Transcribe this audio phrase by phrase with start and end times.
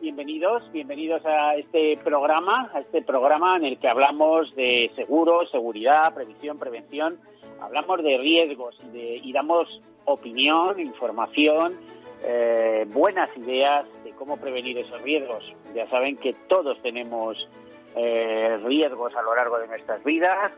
[0.00, 6.14] Bienvenidos, bienvenidos a este programa, a este programa en el que hablamos de seguros, seguridad,
[6.14, 7.18] previsión, prevención,
[7.60, 11.76] hablamos de riesgos y, damos opinión, información,
[12.22, 15.44] eh, buenas ideas de cómo prevenir esos riesgos.
[15.74, 17.48] Ya saben que todos tenemos
[17.94, 20.52] eh, riesgos a lo largo de nuestras vidas,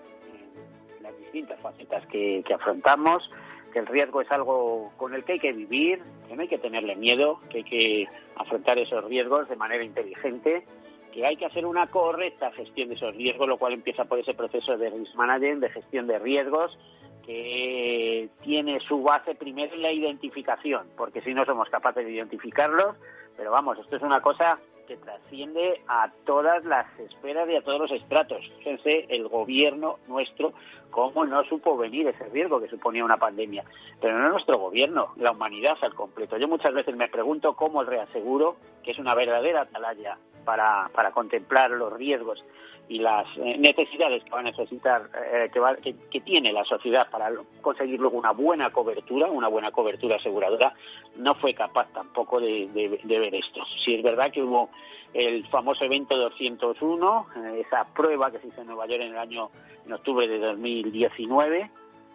[1.02, 3.28] las distintas facetas que afrontamos
[3.74, 6.58] que el riesgo es algo con el que hay que vivir, que no hay que
[6.58, 10.64] tenerle miedo, que hay que afrontar esos riesgos de manera inteligente,
[11.12, 14.32] que hay que hacer una correcta gestión de esos riesgos, lo cual empieza por ese
[14.32, 16.78] proceso de risk management, de gestión de riesgos,
[17.26, 22.94] que tiene su base primero en la identificación, porque si no somos capaces de identificarlos,
[23.36, 27.80] pero vamos, esto es una cosa que trasciende a todas las esferas y a todos
[27.80, 28.40] los estratos.
[28.58, 30.52] Fíjense, el gobierno nuestro,
[30.90, 33.64] cómo no supo venir ese riesgo que suponía una pandemia.
[34.00, 36.36] Pero no nuestro gobierno, la humanidad al completo.
[36.36, 41.12] Yo muchas veces me pregunto cómo el reaseguro, que es una verdadera atalaya para, para
[41.12, 42.44] contemplar los riesgos
[42.88, 47.30] y las eh, necesidades que va a necesitar, eh, que, que, tiene la sociedad para
[47.62, 50.74] conseguir luego una buena cobertura, una buena cobertura aseguradora,
[51.16, 52.68] no fue capaz tampoco de,
[53.02, 53.64] de, ver esto.
[53.84, 54.68] Si es verdad que hubo
[55.14, 59.18] el famoso evento 201, eh, esa prueba que se hizo en Nueva York en el
[59.18, 59.50] año
[59.86, 61.70] en octubre de 2019,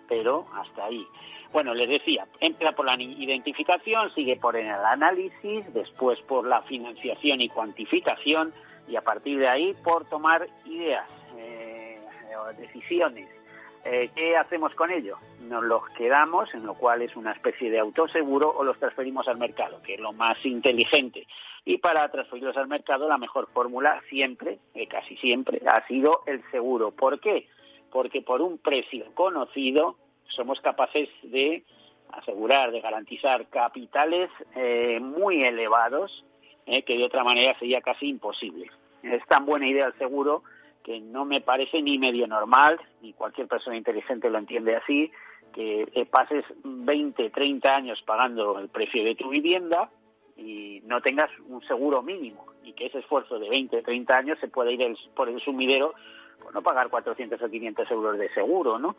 [0.08, 1.06] pero hasta ahí.
[1.52, 7.42] Bueno, les decía, empieza por la identificación, sigue por el análisis, después por la financiación
[7.42, 8.54] y cuantificación,
[8.90, 11.08] y a partir de ahí por tomar ideas
[11.38, 12.00] eh,
[12.58, 13.30] decisiones.
[13.86, 15.18] Eh, ¿Qué hacemos con ello?
[15.42, 19.38] Nos los quedamos, en lo cual es una especie de autoseguro, o los transferimos al
[19.38, 21.28] mercado, que es lo más inteligente.
[21.64, 26.44] Y para transferirlos al mercado, la mejor fórmula siempre, eh, casi siempre, ha sido el
[26.52, 26.92] seguro.
[26.92, 27.48] ¿Por qué?
[27.92, 29.96] Porque por un precio conocido
[30.28, 31.64] somos capaces de
[32.12, 34.30] asegurar, de garantizar capitales
[35.00, 36.26] muy elevados
[36.70, 36.84] ¿eh?
[36.84, 38.70] que de otra manera sería casi imposible.
[39.04, 40.44] Es tan buena idea el seguro
[40.84, 45.12] que no me parece ni medio normal, ni cualquier persona inteligente lo entiende así,
[45.54, 49.90] que pases 20, 30 años pagando el precio de tu vivienda
[50.38, 54.48] y no tengas un seguro mínimo y que ese esfuerzo de 20, 30 años se
[54.48, 55.94] pueda ir por el sumidero
[56.42, 58.96] por no pagar 400 o 500 euros de seguro, ¿no?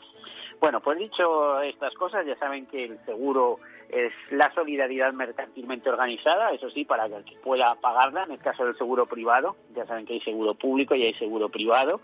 [0.61, 3.59] Bueno, pues dicho estas cosas, ya saben que el seguro
[3.89, 8.39] es la solidaridad mercantilmente organizada, eso sí, para que el que pueda pagarla, en el
[8.39, 12.01] caso del seguro privado, ya saben que hay seguro público y hay seguro privado,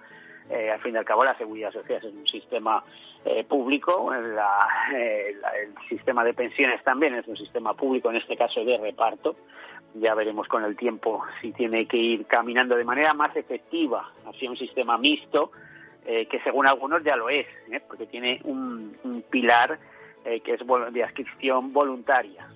[0.49, 2.83] eh, al fin y al cabo la seguridad social es un sistema
[3.25, 8.65] eh, público, eh, el sistema de pensiones también es un sistema público, en este caso
[8.65, 9.37] de reparto,
[10.01, 14.51] ya veremos con el tiempo si tiene que ir caminando de manera más efectiva hacia
[14.51, 15.51] un sistema mixto,
[16.05, 17.81] eh, que según algunos ya lo es, ¿eh?
[17.87, 19.79] porque tiene un, pilar
[20.25, 20.61] eh, que es
[20.93, 22.49] de adscripción voluntaria.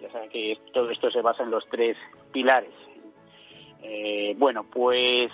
[0.00, 1.96] Ya saben que todo esto se basa en los tres
[2.32, 2.72] pilares.
[4.36, 5.30] bueno, pues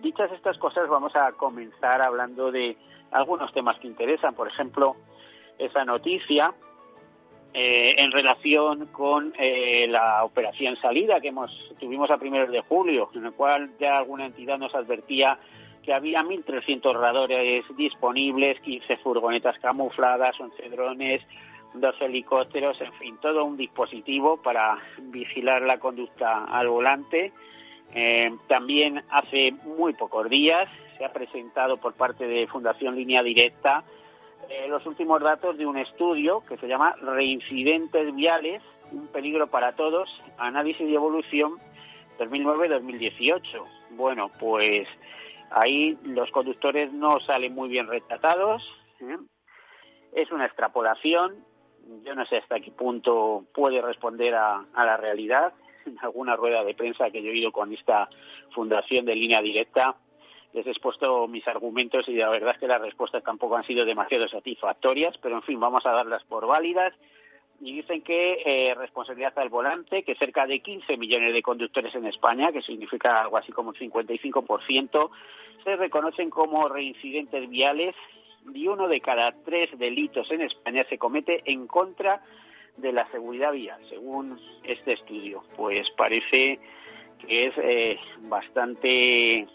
[0.00, 2.76] dichas estas cosas vamos a comenzar hablando de
[3.10, 4.34] algunos temas que interesan.
[4.34, 4.96] Por ejemplo,
[5.58, 6.54] esa noticia
[7.58, 11.50] eh, en relación con eh, la operación salida que hemos
[11.80, 15.38] tuvimos a primeros de julio, en el cual ya alguna entidad nos advertía
[15.82, 21.22] que había 1.300 radares disponibles, 15 furgonetas camufladas, 11 drones,
[21.72, 27.32] dos helicópteros, en fin, todo un dispositivo para vigilar la conducta al volante.
[27.94, 30.68] Eh, también hace muy pocos días
[30.98, 33.82] se ha presentado por parte de Fundación Línea Directa
[34.48, 38.62] eh, los últimos datos de un estudio que se llama Reincidentes Viales,
[38.92, 41.58] un peligro para todos, análisis y evolución
[42.18, 43.42] 2009-2018.
[43.90, 44.88] Bueno, pues
[45.50, 48.62] ahí los conductores no salen muy bien retratados.
[49.00, 49.18] ¿eh?
[50.12, 51.44] Es una extrapolación.
[52.04, 55.52] Yo no sé hasta qué punto puede responder a, la realidad.
[55.86, 58.08] En alguna rueda de prensa que yo he ido con esta
[58.52, 59.94] fundación de línea directa,
[60.56, 63.84] les he expuesto mis argumentos y la verdad es que las respuestas tampoco han sido
[63.84, 66.94] demasiado satisfactorias, pero en fin, vamos a darlas por válidas.
[67.60, 72.06] Y dicen que eh, responsabilidad al volante, que cerca de 15 millones de conductores en
[72.06, 75.10] España, que significa algo así como un 55%,
[75.62, 77.94] se reconocen como reincidentes viales
[78.54, 82.22] y uno de cada tres delitos en España se comete en contra
[82.78, 85.42] de la seguridad vial, según este estudio.
[85.54, 86.58] Pues parece
[87.18, 89.46] que es eh, bastante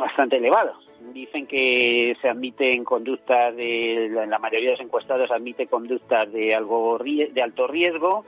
[0.00, 0.74] bastante elevado.
[1.12, 6.98] Dicen que se admiten conductas de la mayoría de los encuestados admite conductas de algo
[6.98, 8.24] de alto riesgo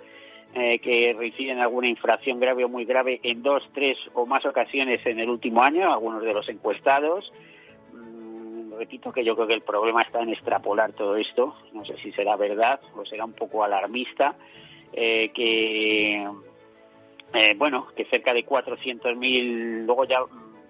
[0.55, 5.05] eh, que reciben alguna infracción grave o muy grave en dos, tres o más ocasiones
[5.07, 7.33] en el último año, algunos de los encuestados.
[7.93, 11.55] Mm, repito que yo creo que el problema está en extrapolar todo esto.
[11.73, 14.35] No sé si será verdad o será un poco alarmista.
[14.93, 16.27] Eh, que
[17.33, 20.19] eh, bueno, que cerca de 400.000, luego ya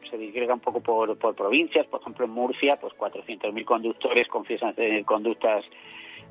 [0.08, 5.04] se disgrega un poco por, provincias, por ejemplo en Murcia, pues 400.000 conductores confiesan tener
[5.04, 5.64] conductas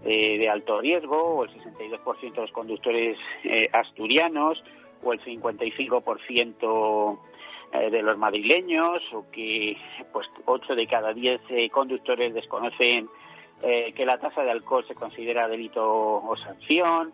[0.06, 4.64] eh, de alto riesgo, o el 62% de los conductores eh, asturianos,
[5.04, 7.20] o el 55%
[7.74, 9.78] eh, de los madrileños, o que
[10.12, 13.10] pues 8 de cada 10 conductores desconocen
[13.62, 17.12] que la tasa de alcohol se considera delito o sanción.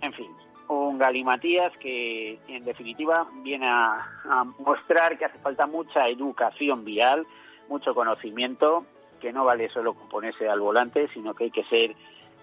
[0.00, 0.28] En fin,
[0.68, 7.26] un galimatías que en definitiva viene a, mostrar que hace falta mucha educación vial,
[7.68, 8.84] mucho conocimiento,
[9.20, 11.94] que no vale solo ponerse al volante, sino que hay que ser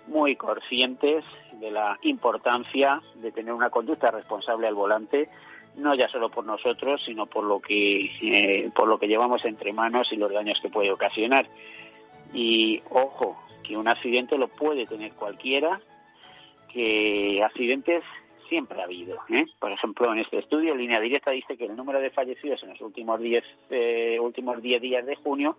[0.08, 1.24] muy conscientes
[1.54, 5.30] de la importancia de tener una conducta responsable al volante,
[5.76, 9.74] no ya solo por nosotros, sino por lo que eh, por lo que llevamos entre
[9.74, 11.48] manos y los daños que puede ocasionar.
[12.34, 15.80] Y ojo, que un accidente lo puede tener cualquiera,
[16.74, 18.04] que accidentes
[18.50, 19.18] siempre ha habido.
[19.30, 19.46] ¿eh?
[19.60, 22.82] Por ejemplo, en este estudio, Línea Directa dice que el número de fallecidos en los
[22.82, 25.58] últimos 10 eh, últimos 10 días de junio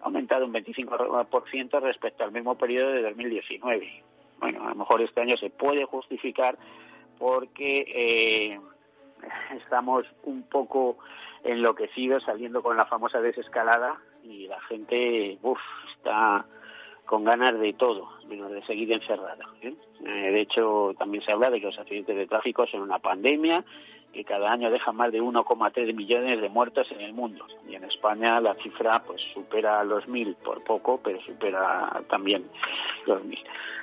[0.00, 4.02] ha aumentado un 25% respecto al mismo periodo de 2019.
[4.38, 6.56] Bueno, a lo mejor este año se puede justificar
[7.18, 8.60] porque eh,
[9.56, 10.98] estamos un poco
[11.44, 15.60] enloquecidos saliendo con la famosa desescalada y la gente uf,
[15.96, 16.46] está
[17.10, 19.44] con ganas de todo, menos de seguir encerrada.
[19.62, 19.74] ¿eh?
[20.06, 23.64] Eh, de hecho, también se habla de que los accidentes de tráfico son una pandemia
[24.12, 27.44] que cada año deja más de 1,3 millones de muertos en el mundo.
[27.68, 32.48] Y en España la cifra pues supera los mil por poco, pero supera también
[33.06, 33.42] los mil.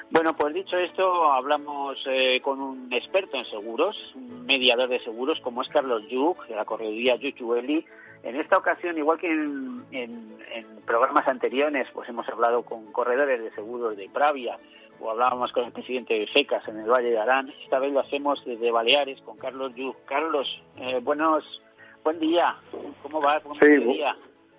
[0.10, 5.42] Bueno, pues dicho esto, hablamos eh, con un experto en seguros, un mediador de seguros
[5.42, 7.86] como es Carlos Yuk, de la correduría Yuchueli,
[8.28, 10.38] en esta ocasión, igual que en,
[10.86, 14.58] programas anteriores, pues hemos hablado con corredores de seguros de Pravia
[15.00, 17.54] o hablábamos con el presidente de FECAS en el Valle de Arán.
[17.64, 19.96] Esta vez lo hacemos desde Baleares con Carlos Yu.
[20.06, 20.48] Carlos,
[20.78, 21.62] eh, buenos,
[22.04, 22.56] buen día.
[23.04, 23.40] ¿Cómo va?
[23.42, 23.66] ¿Cómo sí,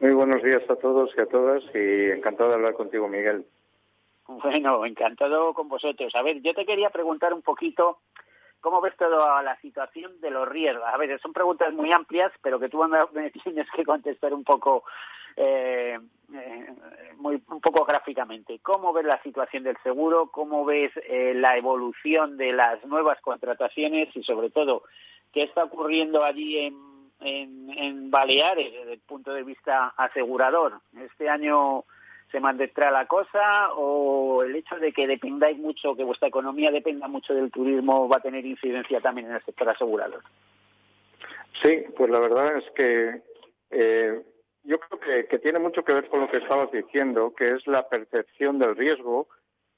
[0.01, 3.45] muy buenos días a todos y a todas y encantado de hablar contigo, Miguel.
[4.27, 6.15] Bueno, encantado con vosotros.
[6.15, 7.99] A ver, yo te quería preguntar un poquito
[8.61, 10.85] ¿Cómo ves toda la situación de los riesgos?
[10.87, 14.85] A ver, son preguntas muy amplias, pero que tú me tienes que contestar un poco,
[15.37, 15.99] eh,
[16.35, 16.67] eh,
[17.17, 18.59] muy, un poco gráficamente.
[18.61, 20.31] ¿Cómo ves la situación del seguro?
[20.31, 24.15] ¿Cómo ves eh, la evolución de las nuevas contrataciones?
[24.17, 24.83] Y sobre todo,
[25.33, 26.77] ¿qué está ocurriendo allí en,
[27.21, 30.81] en, en Baleares desde el punto de vista asegurador?
[30.99, 31.85] Este año
[32.31, 37.09] se mantendrá la cosa o el hecho de que dependáis mucho, que vuestra economía dependa
[37.09, 40.23] mucho del turismo va a tener incidencia también en el sector asegurador?
[41.63, 43.23] Sí, pues la verdad es que
[43.71, 44.23] eh,
[44.65, 47.89] yo creo que, tiene mucho que ver con lo que estabas diciendo, que es la
[47.89, 49.29] percepción del riesgo,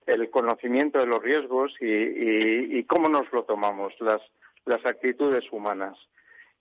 [0.06, 1.86] el conocimiento de los riesgos y,
[2.79, 4.20] y cómo nos lo tomamos, las,
[4.65, 5.96] las actitudes humanas.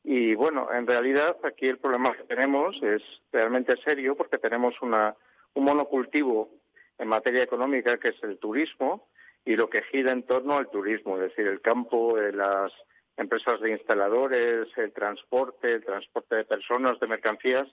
[0.04, 5.16] Y bueno, en realidad aquí el problema que tenemos es realmente serio porque tenemos una
[5.54, 6.50] un monocultivo
[6.98, 9.10] en materia económica que es el turismo
[9.46, 12.72] y lo que gira en torno al turismo, es decir, el campo, las
[13.18, 17.68] empresas de instaladores, el transporte, el transporte de personas, de mercancías,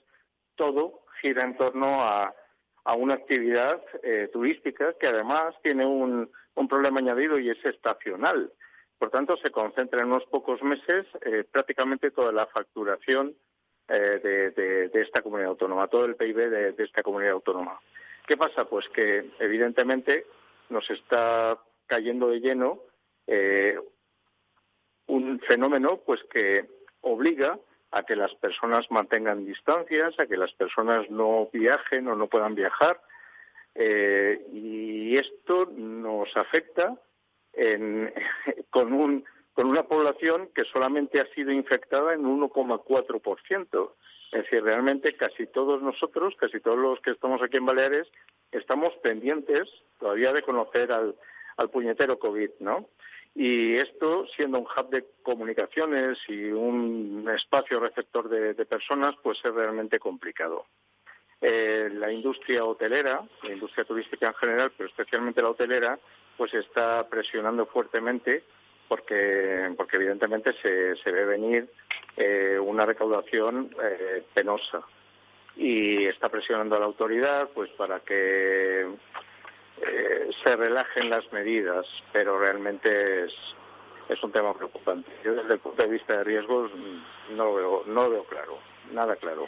[0.55, 2.33] todo gira en torno a,
[2.97, 6.31] una actividad eh, turística que además tiene un,
[6.69, 8.51] problema añadido y es estacional.
[8.97, 13.35] Por tanto, se concentra en unos pocos meses eh, prácticamente toda la facturación
[13.89, 17.79] eh, de, esta comunidad autónoma, todo el PIB de, esta comunidad autónoma.
[18.25, 18.65] ¿Qué pasa?
[18.65, 20.25] Pues que evidentemente
[20.69, 22.79] nos está cayendo de lleno
[23.27, 23.79] eh,
[25.05, 26.65] un fenómeno pues que
[27.01, 27.57] obliga
[27.91, 32.55] a que las personas mantengan distancias, a que las personas no viajen o no puedan
[32.55, 32.99] viajar.
[33.73, 36.93] Eh, y esto nos afecta
[38.69, 39.23] con un
[39.57, 43.91] con una población que solamente ha sido infectada en 1,4%.
[44.31, 48.07] Es decir, realmente casi todos nosotros, casi todos los que estamos aquí en Baleares,
[48.51, 49.67] estamos pendientes
[49.99, 51.15] todavía de conocer al,
[51.71, 52.87] puñetero COVID, ¿no?
[53.33, 59.51] Y esto, siendo un hub de comunicaciones y un espacio receptor de, personas, pues es
[59.51, 60.67] realmente complicado.
[61.41, 65.97] eh, la industria hotelera, la industria turística en general, pero especialmente la hotelera,
[66.37, 68.43] pues está presionando fuertemente
[68.87, 71.69] porque, porque evidentemente se, se ve venir
[72.15, 74.81] eh, una recaudación eh, penosa
[75.55, 78.87] y está presionando a la autoridad pues para que
[79.81, 83.33] eh, se relajen las medidas, pero realmente es,
[84.09, 85.11] es un tema preocupante.
[85.23, 86.71] Yo desde el punto de vista de riesgos
[87.31, 88.59] no lo veo, no lo veo claro,
[88.91, 89.47] nada claro.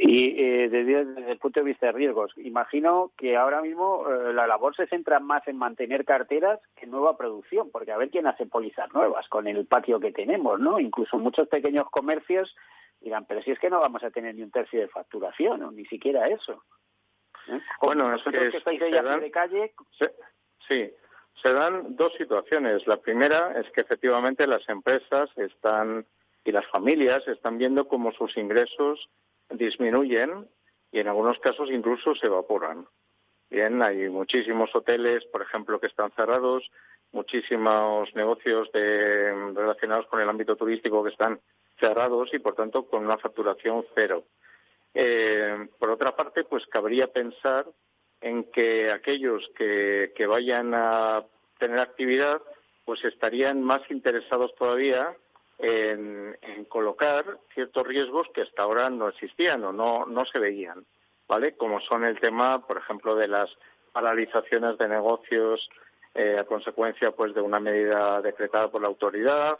[0.00, 4.46] Y eh, desde, el punto de vista de riesgos, imagino que ahora mismo eh, la
[4.46, 8.46] labor se centra más en mantener carteras que nueva producción, porque a ver quién hace
[8.46, 10.80] pólizas nuevas con el patio que tenemos, ¿no?
[10.80, 12.54] Incluso muchos pequeños comercios
[13.00, 15.70] dirán, pero si es que no vamos a tener ni un tercio de facturación, o
[15.70, 16.64] ni siquiera eso.
[17.48, 17.60] ¿Eh?
[17.80, 19.74] Bueno, es que, estáis de calle...
[20.66, 20.90] sí,
[21.42, 22.86] se dan dos situaciones.
[22.86, 26.06] La primera es que efectivamente las empresas están
[26.44, 29.08] y las familias están viendo cómo sus ingresos
[29.50, 30.48] disminuyen
[30.90, 32.86] y en algunos casos incluso se evaporan.
[33.50, 36.70] Bien, hay muchísimos hoteles, por ejemplo, que están cerrados,
[37.12, 41.40] muchísimos negocios relacionados con el ámbito turístico que están
[41.78, 44.24] cerrados y, por tanto, con una facturación cero.
[44.94, 47.66] Eh, por otra parte, pues cabría pensar
[48.20, 51.24] en que aquellos que, que vayan a
[51.58, 52.40] tener actividad,
[52.84, 55.14] pues estarían más interesados todavía
[55.58, 56.36] en,
[56.68, 60.84] colocar ciertos riesgos que hasta ahora no existían o no, no se veían,
[61.28, 61.56] ¿vale?
[61.56, 63.50] Como son el tema, por ejemplo, de las
[63.92, 65.68] paralizaciones de negocios
[66.14, 69.58] eh, a consecuencia pues de una medida decretada por la autoridad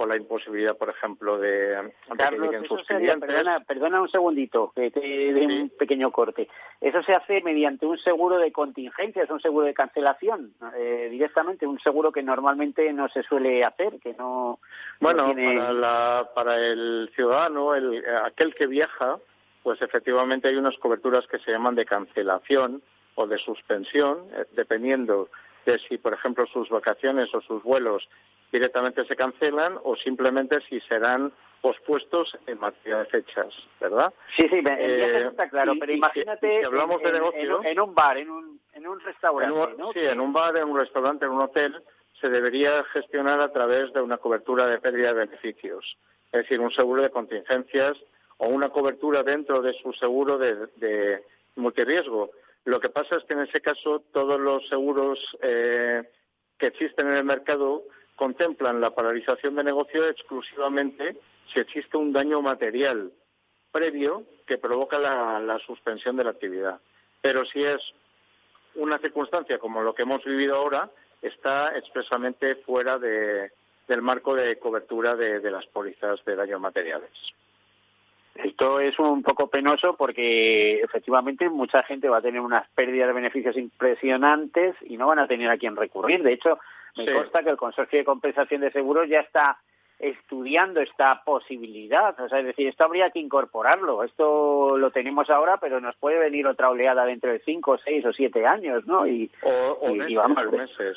[0.00, 3.20] o la imposibilidad, por ejemplo, de, que lleguen sus clientes.
[3.20, 6.48] Perdona, perdona, un segundito, que te dé un pequeño corte.
[6.80, 11.66] Eso se hace mediante un seguro de contingencia, es un seguro de cancelación, eh, directamente,
[11.66, 14.58] un seguro que normalmente no se suele hacer, que no.
[15.00, 19.18] Bueno, para, para el ciudadano, el, aquel que viaja,
[19.62, 22.80] pues efectivamente hay unas coberturas que se llaman de cancelación
[23.16, 25.28] o de suspensión, eh, dependiendo
[25.66, 28.08] de si, por ejemplo, sus vacaciones o sus vuelos
[28.52, 34.12] directamente se cancelan o simplemente si serán pospuestos en materia de fechas, ¿verdad?
[34.34, 38.60] Sí, sí, eh, está claro, pero imagínate hablamos de negocio, en, un bar, en un,
[38.72, 39.92] en un restaurante, ¿no?
[39.92, 41.82] Sí, en un bar, en un restaurante, en un hotel,
[42.20, 45.96] se debería gestionar a través de una cobertura de pérdida de beneficios,
[46.32, 47.96] es decir, un seguro de contingencias
[48.38, 51.22] o una cobertura dentro de su seguro de, de
[51.56, 52.30] multirriesgo.
[52.64, 56.02] Lo que pasa es que en ese caso todos los seguros eh,
[56.58, 57.84] que existen en el mercado
[58.16, 61.16] contemplan la paralización de negocio exclusivamente
[61.52, 63.12] si existe un daño material
[63.72, 66.80] previo que provoca la, suspensión de la actividad.
[67.22, 67.80] Pero si es
[68.74, 70.90] una circunstancia como lo que hemos vivido ahora,
[71.22, 77.10] está expresamente fuera del marco de cobertura de, de las pólizas de daños materiales.
[78.34, 83.14] Esto es un poco penoso porque efectivamente mucha gente va a tener unas pérdidas de
[83.14, 86.22] beneficios impresionantes y no van a tener a quién recurrir.
[86.22, 86.58] De hecho,
[86.96, 89.58] me consta que el Consorcio de Compensación de Seguros ya está
[89.98, 92.18] estudiando esta posibilidad.
[92.18, 94.02] O sea, es decir, esto habría que incorporarlo.
[94.02, 98.12] Esto lo tenemos ahora, pero nos puede venir otra oleada dentro de cinco, seis o
[98.12, 99.06] siete años, ¿no?
[99.06, 99.92] Y, o,
[100.50, 100.96] meses,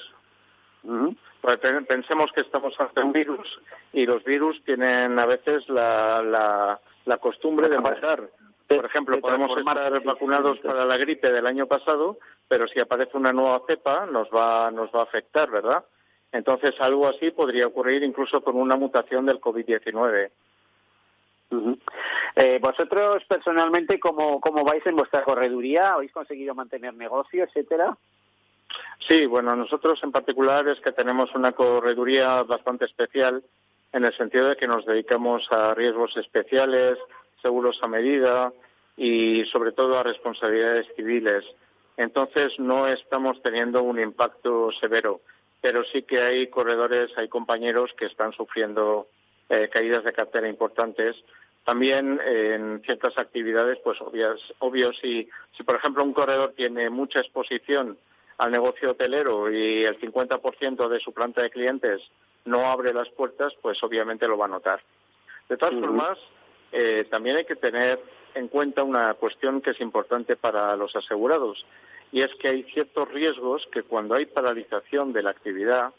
[1.41, 3.59] pues pensemos que estamos ante un virus
[3.91, 8.29] y los virus tienen a veces la, la, la costumbre de matar.
[8.67, 12.17] Por ejemplo, podemos estar vacunados para la gripe del año pasado,
[12.47, 15.83] pero si aparece una nueva cepa nos va, nos va a afectar, ¿verdad?
[16.31, 20.31] Entonces, algo así podría ocurrir incluso con una mutación del COVID-19.
[22.35, 25.93] eh, vosotros personalmente, ¿cómo, ¿cómo vais en vuestra correduría?
[25.93, 27.95] ¿Habéis conseguido mantener negocio, etcétera?
[29.07, 33.43] Sí, bueno, nosotros en particular es que tenemos una correduría bastante especial
[33.93, 36.97] en el sentido de que nos dedicamos a riesgos especiales,
[37.41, 38.51] seguros a medida
[38.97, 41.45] y sobre todo a responsabilidades civiles.
[41.95, 45.21] Entonces no estamos teniendo un impacto severo,
[45.61, 49.07] pero sí que hay corredores, hay compañeros que están sufriendo
[49.49, 51.15] eh, caídas de cartera importantes.
[51.63, 57.19] También en ciertas actividades, pues obvias, obvio, si, si por ejemplo un corredor tiene mucha
[57.19, 57.97] exposición
[58.39, 62.01] al negocio hotelero y el 50% de su planta de clientes
[62.45, 64.81] no abre las puertas, pues obviamente lo va a notar.
[65.49, 66.17] De todas formas,
[66.71, 67.99] eh, también hay que tener
[68.35, 71.65] en cuenta una cuestión que es importante para los asegurados
[72.11, 75.93] y es que hay ciertos riesgos que cuando hay paralización de la actividad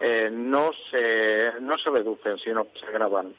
[0.00, 3.34] eh, no se no se reducen sino que se agravan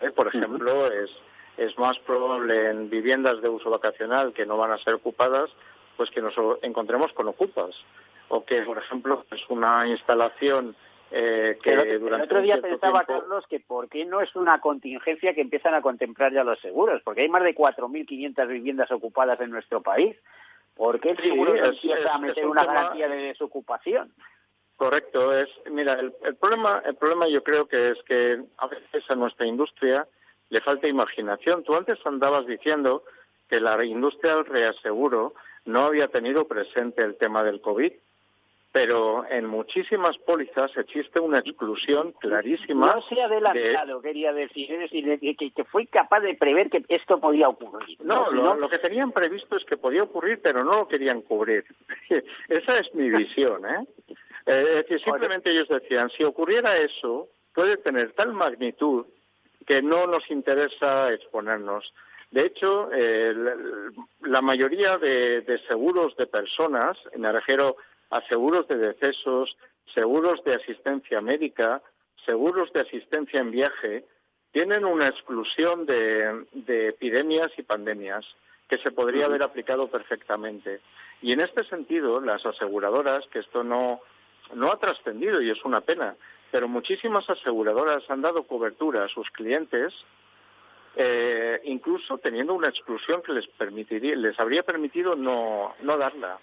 [0.00, 0.10] ¿Eh?
[0.10, 1.10] por ejemplo es
[1.56, 5.50] es más probable en viviendas de uso vacacional que no van a ser ocupadas
[5.96, 7.74] pues que nos encontremos con ocupas
[8.28, 10.76] o que por ejemplo es una instalación
[11.14, 14.60] Eh, que el, durante el otro día pensaba, Carlos, que por qué no es una
[14.60, 19.38] contingencia que empiezan a contemplar ya los seguros, porque hay más de 4.500 viviendas ocupadas
[19.42, 20.16] en nuestro país.
[20.74, 24.10] ¿Por qué el seguro empieza a meter una garantía de desocupación?
[24.76, 29.14] Correcto, es mira el, problema el problema yo creo que es que a veces a
[29.14, 30.08] nuestra industria
[30.48, 31.62] le falta imaginación.
[31.62, 33.04] Tú antes andabas diciendo
[33.50, 35.34] que la industria del reaseguro
[35.66, 37.92] no había tenido presente el tema del COVID
[38.72, 42.94] pero en muchísimas pólizas existe una exclusión clarísima.
[42.94, 47.20] No se ha adelantado, quería decir, es decir, que, fue capaz de prever que esto
[47.20, 47.98] podía ocurrir.
[48.02, 51.64] No, lo, que tenían previsto es que podía ocurrir, pero no lo querían cubrir.
[52.48, 53.86] Esa es mi visión, ¿eh?
[54.46, 54.64] ¿eh?
[54.68, 59.04] Es decir, simplemente ellos decían, si ocurriera eso, puede tener tal magnitud
[59.66, 61.92] que no nos interesa exponernos.
[62.30, 62.88] De hecho,
[64.22, 67.76] la mayoría de, de, seguros de personas, me refiero
[68.12, 69.56] a seguros de decesos,
[69.94, 71.82] seguros de asistencia médica,
[72.26, 74.04] seguros de asistencia en viaje,
[74.52, 76.44] tienen una exclusión de,
[76.88, 78.24] epidemias y pandemias
[78.68, 80.80] que se podría haber aplicado perfectamente.
[81.22, 84.00] Y en este sentido, las aseguradoras, que esto no,
[84.54, 86.14] no ha trascendido y es una pena,
[86.50, 89.94] pero muchísimas aseguradoras han dado cobertura a sus clientes,
[90.96, 96.38] eh, incluso teniendo una exclusión que les permitiría, les habría permitido no, no darla.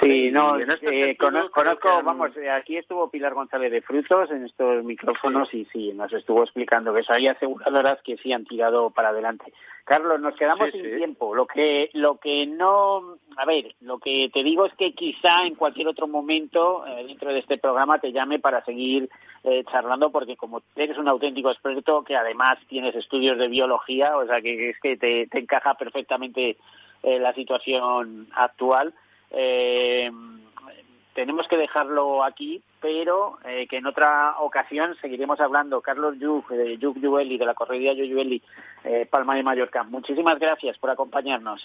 [0.00, 4.84] Sí, no, este eh, conozco, vamos, eh, aquí estuvo Pilar González de Frutos en estos
[4.84, 9.52] micrófonos y sí, nos estuvo explicando que hay aseguradoras que sí han tirado para adelante.
[9.84, 11.34] Carlos, nos quedamos sin tiempo.
[11.34, 15.54] Lo que, lo que no, a ver, lo que te digo es que quizá en
[15.54, 19.08] cualquier otro momento eh, dentro de este programa te llame para seguir
[19.70, 24.40] charlando porque como eres un auténtico experto que además tienes estudios de biología, o sea
[24.40, 26.56] que es que te, te encaja perfectamente
[27.02, 28.94] la situación actual
[29.36, 30.10] eh,
[31.14, 35.80] tenemos que dejarlo aquí, pero eh, que en otra ocasión seguiremos hablando.
[35.80, 38.42] Carlos Yug, de Yug Yueli, de la corredía Yueli,
[38.84, 39.84] eh, Palma de Mallorca.
[39.84, 41.62] Muchísimas gracias por acompañarnos.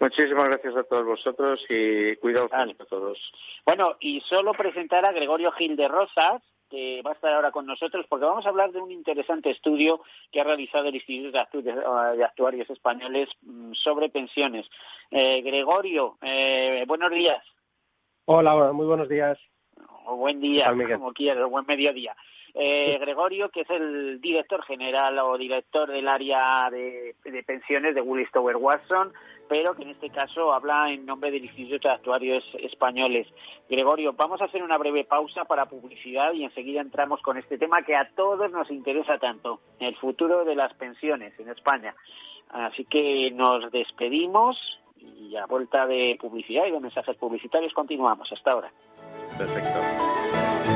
[0.00, 3.18] Muchísimas gracias a todos vosotros y cuidado a todos.
[3.64, 6.42] Bueno, y solo presentar a Gregorio Gil de Rosas,
[6.76, 10.02] que va a estar ahora con nosotros, porque vamos a hablar de un interesante estudio
[10.30, 14.68] que ha realizado el Instituto de Actuarios Españoles mm, sobre pensiones.
[15.10, 17.42] Eh, Gregorio, eh, buenos días.
[18.26, 19.38] Hola, muy buenos días.
[20.04, 22.14] O buen día, como quieras, buen mediodía.
[22.58, 27.14] Eh, Gregorio, que es el director general o director del área de,
[27.46, 29.12] pensiones de Willis Tower Watson,
[29.46, 33.26] pero que en este caso habla en nombre del Instituto de Actuarios Españoles.
[33.68, 37.82] Gregorio, vamos a hacer una breve pausa para publicidad y enseguida entramos con este tema
[37.82, 41.94] que a todos nos interesa tanto, el futuro de las pensiones en España.
[42.48, 48.32] Así que nos despedimos y a vuelta de publicidad y de mensajes publicitarios continuamos.
[48.32, 48.72] Hasta ahora.
[49.36, 50.75] Perfecto.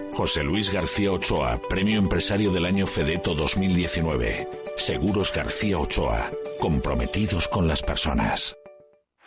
[0.21, 4.47] José Luis García Ochoa, Premio Empresario del Año Fedeto 2019.
[4.77, 6.29] Seguros García Ochoa,
[6.59, 8.60] comprometidos con las personas.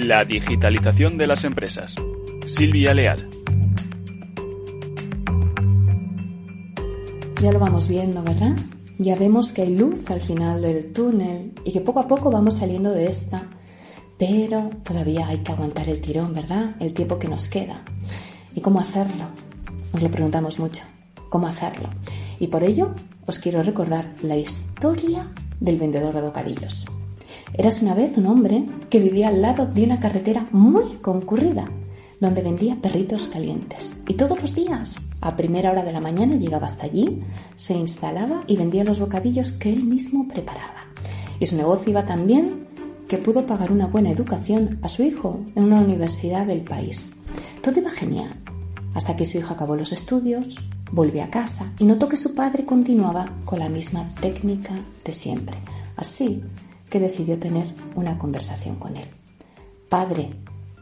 [0.00, 1.96] La digitalización de las empresas.
[2.46, 3.28] Silvia Leal.
[7.42, 8.56] Ya lo vamos viendo, ¿verdad?
[8.98, 12.58] Ya vemos que hay luz al final del túnel y que poco a poco vamos
[12.58, 13.42] saliendo de esta,
[14.16, 16.76] pero todavía hay que aguantar el tirón, ¿verdad?
[16.78, 17.82] El tiempo que nos queda.
[18.54, 19.24] ¿Y cómo hacerlo?
[19.92, 20.84] Nos lo preguntamos mucho.
[21.28, 21.88] ¿Cómo hacerlo?
[22.38, 22.94] Y por ello
[23.26, 25.26] os quiero recordar la historia
[25.58, 26.86] del vendedor de bocadillos.
[27.54, 31.68] Eras una vez un hombre que vivía al lado de una carretera muy concurrida,
[32.20, 33.94] donde vendía perritos calientes.
[34.06, 37.20] Y todos los días, a primera hora de la mañana, llegaba hasta allí,
[37.56, 40.86] se instalaba y vendía los bocadillos que él mismo preparaba.
[41.40, 42.66] Y su negocio iba tan bien
[43.08, 47.12] que pudo pagar una buena educación a su hijo en una universidad del país.
[47.62, 48.34] Todo iba genial,
[48.94, 50.56] hasta que su hijo acabó los estudios,
[50.92, 55.56] volvió a casa y notó que su padre continuaba con la misma técnica de siempre.
[55.96, 56.42] Así
[56.88, 59.06] que decidió tener una conversación con él.
[59.88, 60.30] Padre,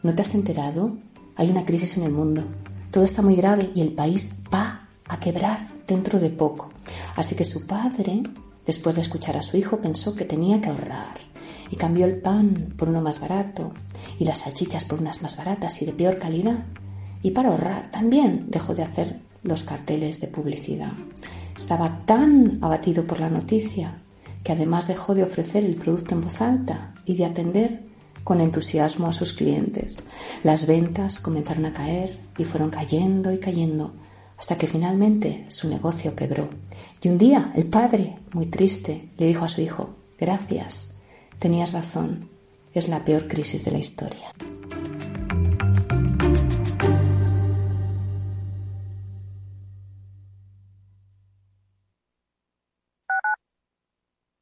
[0.03, 0.97] ¿no te has enterado?
[1.35, 2.43] Hay una crisis en el mundo.
[2.91, 6.69] Todo está muy grave y el país va a quebrar dentro de poco.
[7.15, 8.23] Así que su padre,
[8.65, 11.15] después de escuchar a su hijo, pensó que tenía que ahorrar
[11.69, 13.73] y cambió el pan por uno más barato
[14.19, 16.65] y las salchichas por unas más baratas y de peor calidad.
[17.21, 20.93] Y para ahorrar también dejó de hacer los carteles de publicidad.
[21.55, 24.01] Estaba tan abatido por la noticia
[24.47, 27.81] que además dejó de ofrecer el producto en voz alta y de atender
[28.23, 29.97] con entusiasmo a sus clientes.
[30.41, 33.91] Las ventas comenzaron a caer y fueron cayendo y cayendo
[34.37, 36.49] hasta que finalmente su negocio quebró.
[37.01, 40.93] Y un día el padre, muy triste, le dijo a su hijo, gracias,
[41.39, 42.29] tenías razón,
[42.73, 44.31] es la peor crisis de la historia.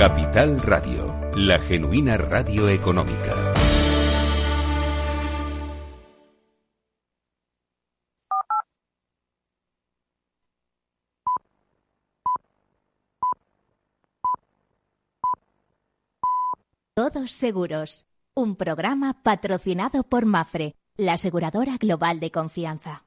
[0.00, 3.52] Capital Radio, La genuina radio económica.
[16.94, 18.06] Todos seguros.
[18.32, 23.04] Un programa patrocinado por Mafre, la aseguradora global de confianza.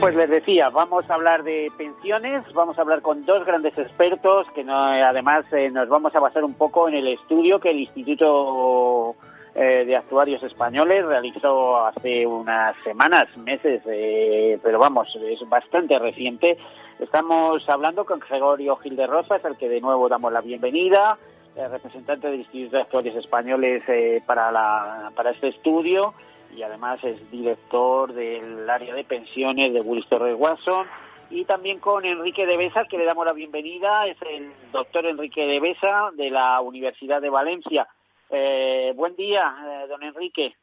[0.00, 4.46] Pues les decía, vamos a hablar de pensiones, vamos a hablar con dos grandes expertos
[4.54, 7.80] que no, además eh, nos vamos a basar un poco en el estudio que el
[7.80, 9.16] Instituto
[9.54, 16.58] eh, de Actuarios Españoles realizó hace unas semanas, meses, eh, pero vamos, es bastante reciente.
[16.98, 21.16] Estamos hablando con Gregorio Gil de Rosas, al que de nuevo damos la bienvenida,
[21.54, 23.82] representante del Instituto de Actuarios Españoles
[24.26, 26.12] para, la, para este estudio
[26.56, 30.86] y además es director del área de pensiones de Willis Torres Watson.
[31.28, 35.44] Y también con Enrique de Besa, que le damos la bienvenida, es el doctor Enrique
[35.44, 37.86] de Besa de la Universidad de Valencia.
[38.30, 40.54] Eh, buen día, eh, don Enrique.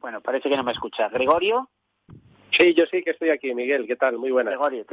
[0.00, 1.08] Bueno, parece que no me escucha.
[1.08, 1.68] ¿Gregorio?
[2.56, 3.86] Sí, yo sí que estoy aquí, Miguel.
[3.86, 4.18] ¿Qué tal?
[4.18, 4.52] Muy buenas.
[4.52, 4.84] Gregorio,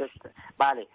[0.56, 0.88] vale.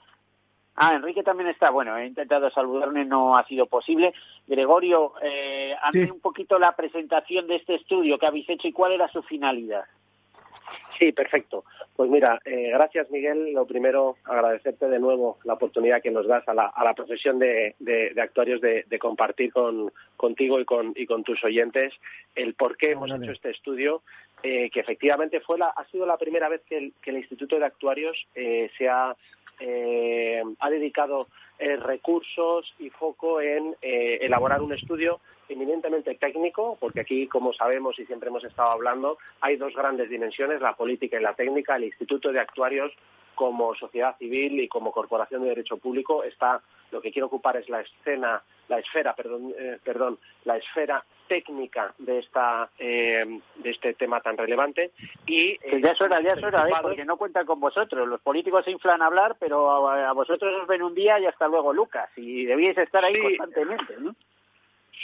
[0.75, 1.69] Ah, Enrique también está.
[1.69, 4.13] Bueno, he intentado saludarme, no ha sido posible.
[4.47, 8.93] Gregorio, eh, hazme un poquito la presentación de este estudio que habéis hecho y cuál
[8.93, 9.85] era su finalidad.
[10.97, 11.63] Sí, perfecto.
[11.95, 13.53] Pues mira, eh, gracias Miguel.
[13.53, 17.39] Lo primero, agradecerte de nuevo la oportunidad que nos das a la, a la profesión
[17.39, 21.93] de, de, actuarios de, compartir con, contigo y con, y con tus oyentes
[22.35, 24.01] el por qué hemos hecho este estudio,
[24.41, 27.57] eh, que efectivamente fue la, ha sido la primera vez que el, que el Instituto
[27.57, 29.15] de Actuarios eh, se ha
[29.65, 36.99] eh, ha dedicado eh, recursos y foco en eh, elaborar un estudio eminentemente técnico, porque
[36.99, 41.23] aquí, como sabemos y siempre hemos estado hablando, hay dos grandes dimensiones, la política y
[41.23, 41.77] la técnica.
[41.77, 42.91] El Instituto de Actuarios,
[43.35, 47.67] como sociedad civil y como corporación de derecho público, está lo que quiere ocupar es
[47.69, 54.19] la escena, la esfera, perdón, perdón la esfera técnica de esta eh, de este tema
[54.21, 54.91] tan relevante
[55.25, 56.73] y ya es hora ya hora ¿eh?
[56.81, 60.67] porque no cuentan con vosotros los políticos se inflan a hablar pero a, vosotros os
[60.67, 64.15] ven un día y hasta luego Lucas y debíais estar ahí constantemente ¿no?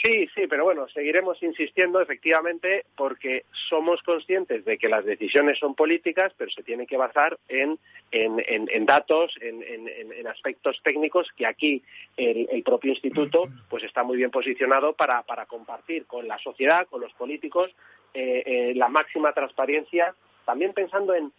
[0.02, 5.74] Sí, sí, pero bueno, seguiremos insistiendo efectivamente porque somos conscientes de que las decisiones son
[5.74, 7.78] políticas, pero se tienen que basar en,
[8.10, 11.82] en, datos, en, aspectos técnicos que aquí
[12.16, 17.02] el, propio instituto pues está muy bien posicionado para, para compartir con la sociedad, con
[17.02, 17.70] los políticos,
[18.14, 20.14] eh, eh, la máxima transparencia,
[20.46, 21.30] también pensando en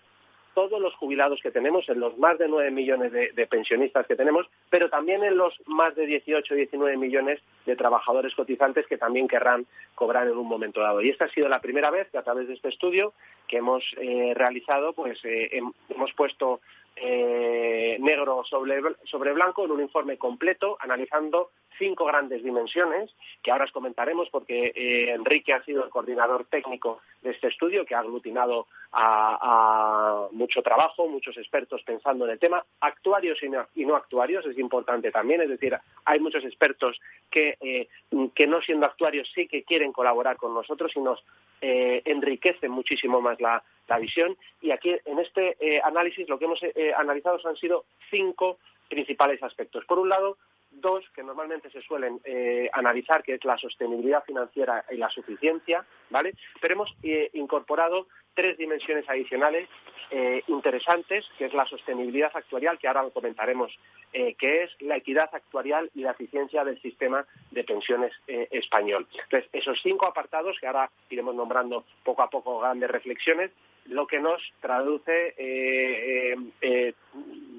[0.53, 4.47] todos los jubilados que tenemos, en los más de 9 millones de, pensionistas que tenemos,
[4.69, 9.27] pero también en los más de 18 o 19 millones de trabajadores cotizantes que también
[9.27, 11.01] querrán cobrar en un momento dado.
[11.01, 13.13] Y esta ha sido la primera vez que a través de este estudio
[13.47, 16.61] que hemos eh, realizado, pues eh, hemos puesto
[16.95, 21.51] eh, negro sobre, sobre blanco en un informe completo analizando
[21.81, 23.09] cinco grandes dimensiones
[23.41, 27.85] que ahora os comentaremos porque eh, Enrique ha sido el coordinador técnico de este estudio
[27.85, 33.95] que ha aglutinado a, mucho trabajo, muchos expertos pensando en el tema, actuarios y no,
[33.95, 35.75] actuarios, es importante también, es decir,
[36.05, 36.99] hay muchos expertos
[37.29, 37.87] que, eh,
[38.35, 41.23] que no siendo actuarios sí que quieren colaborar con nosotros y nos
[41.61, 43.63] eh, enriquecen muchísimo más la,
[43.97, 44.37] visión.
[44.61, 46.61] Y aquí en este análisis lo que hemos
[46.97, 48.57] analizado han sido cinco
[48.89, 49.85] principales aspectos.
[49.85, 50.37] Por un lado,
[50.71, 55.85] dos que normalmente se suelen eh, analizar, que es la sostenibilidad financiera y la suficiencia,
[56.09, 56.33] ¿vale?
[56.59, 59.67] Pero hemos eh, incorporado tres dimensiones adicionales
[60.09, 63.77] eh, interesantes, que es la sostenibilidad actuarial, que ahora comentaremos,
[64.11, 69.07] que es la equidad actuarial y la eficiencia del sistema de pensiones español.
[69.23, 73.51] Entonces, esos cinco apartados, que ahora iremos nombrando poco a poco grandes reflexiones,
[73.85, 75.35] lo que nos traduce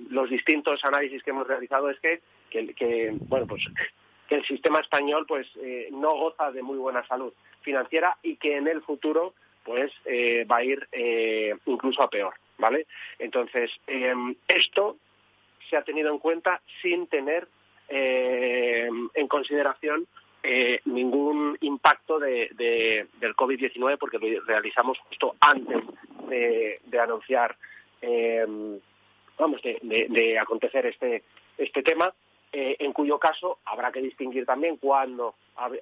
[0.08, 2.20] los distintos análisis que hemos realizado es que
[2.52, 3.62] que, bueno, pues
[4.28, 7.32] que el sistema español pues eh, no goza de muy buena salud
[7.62, 12.34] financiera y que en el futuro pues eh, va a ir eh, incluso a peor,
[12.58, 12.86] ¿vale?
[13.18, 13.70] Entonces,
[14.48, 14.96] esto
[15.70, 17.46] se ha tenido en cuenta sin tener
[17.88, 20.06] en consideración
[20.84, 25.84] ningún impacto de, del COVID-19 porque lo realizamos justo antes
[26.28, 27.56] de, anunciar,
[29.38, 29.78] vamos, de,
[30.08, 31.22] de, acontecer este,
[31.58, 32.12] este tema
[32.54, 35.34] eh, en cuyo caso habrá que distinguir también cuando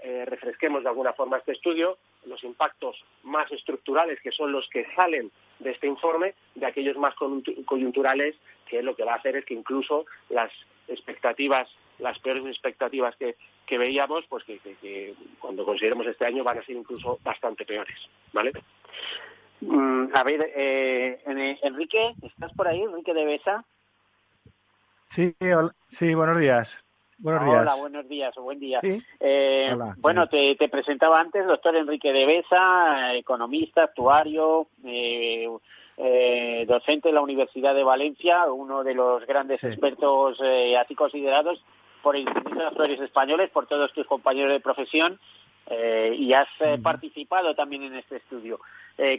[0.05, 4.87] eh, refresquemos de alguna forma este estudio los impactos más estructurales, que son los que
[4.95, 7.15] salen de este informe, de aquellos más
[7.65, 8.37] coyunturales,
[8.69, 10.53] que lo que va a hacer es que incluso las
[10.87, 11.69] expectativas,
[12.01, 17.19] las peores expectativas que, veíamos, pues que, cuando consideremos este año van a ser incluso
[17.23, 17.97] bastante peores,
[18.33, 18.53] ¿vale?
[19.61, 21.21] Mm, a ver, eh,
[21.63, 22.83] Enrique, ¿estás por ahí?
[22.83, 23.65] Enrique de Besa.
[25.09, 25.35] Sí,
[25.89, 26.83] sí, buenos días.
[27.21, 27.61] Buenos días.
[27.61, 28.81] Hola, buenos días o buen día.
[28.83, 35.47] Eh, bueno, te, presentaba antes, doctor Enrique de Besa, economista, actuario, eh,
[35.99, 40.41] eh, docente de la Universidad de Valencia, uno de los grandes expertos
[40.79, 41.63] así considerados
[42.03, 45.19] por el Instituto de Españoles, por todos tus compañeros de profesión,
[46.17, 46.49] y has
[46.83, 48.59] participado también en este estudio.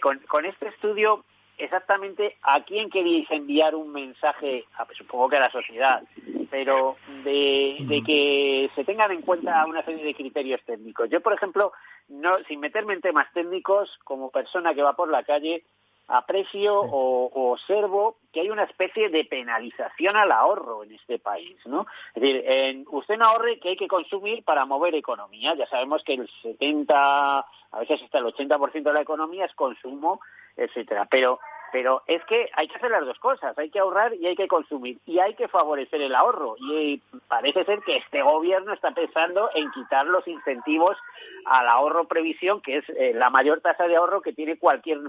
[0.02, 1.24] Con, con, este estudio
[1.58, 4.66] exactamente a quién queréis enviar un mensaje,
[4.98, 6.04] supongo que a la sociedad,
[6.50, 11.10] pero de, que se tengan en cuenta una serie de criterios técnicos.
[11.10, 11.72] Yo, por ejemplo,
[12.10, 15.64] no, sin meterme en temas técnicos, como persona que va por la calle,
[16.08, 21.86] aprecio o, observo que hay una especie de penalización al ahorro en este país, ¿no?
[22.16, 25.54] Es decir, en, usted no ahorre que hay que consumir para mover economía.
[25.56, 30.22] Ya sabemos que el 70, a veces hasta el 80% de la economía es consumo,
[30.56, 31.08] etcétera.
[31.10, 31.40] Pero
[31.72, 34.48] pero es que hay que hacer las dos cosas, hay que ahorrar y hay que
[34.48, 36.56] consumir y hay que favorecer el ahorro.
[36.60, 40.98] Y parece ser que este gobierno está pensando en quitar los incentivos
[41.46, 45.00] al ahorro previsión, que es eh, la mayor tasa de ahorro que tiene cualquier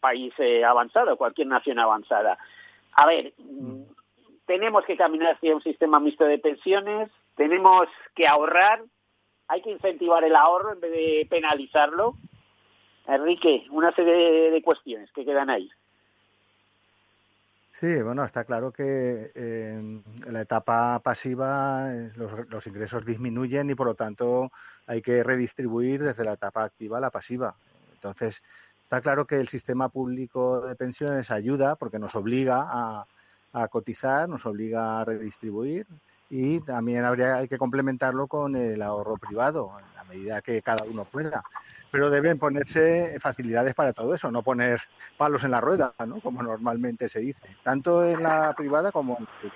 [0.00, 2.38] país eh, avanzado, cualquier nación avanzada.
[2.92, 3.34] A ver,
[4.46, 8.82] tenemos que caminar hacia un sistema mixto de pensiones, tenemos que ahorrar,
[9.48, 12.14] hay que incentivar el ahorro en vez de penalizarlo.
[13.06, 15.70] Enrique, una serie de cuestiones que quedan ahí.
[17.78, 23.88] Sí, bueno, está claro que en la etapa pasiva eh, los, ingresos disminuyen y por
[23.88, 24.50] lo tanto
[24.86, 27.54] hay que redistribuir desde la etapa activa a la pasiva.
[27.92, 28.42] Entonces,
[28.82, 33.06] está claro que el sistema público de pensiones ayuda porque nos obliga a,
[33.52, 35.86] a cotizar, nos obliga a redistribuir
[36.30, 41.04] y también habría hay que complementarlo con el ahorro privado a medida que cada uno
[41.04, 41.44] pueda
[41.96, 44.82] pero deben ponerse facilidades para todo eso, no poner
[45.16, 46.20] palos en la rueda, ¿no?
[46.20, 49.50] como normalmente se dice, tanto en la privada como en la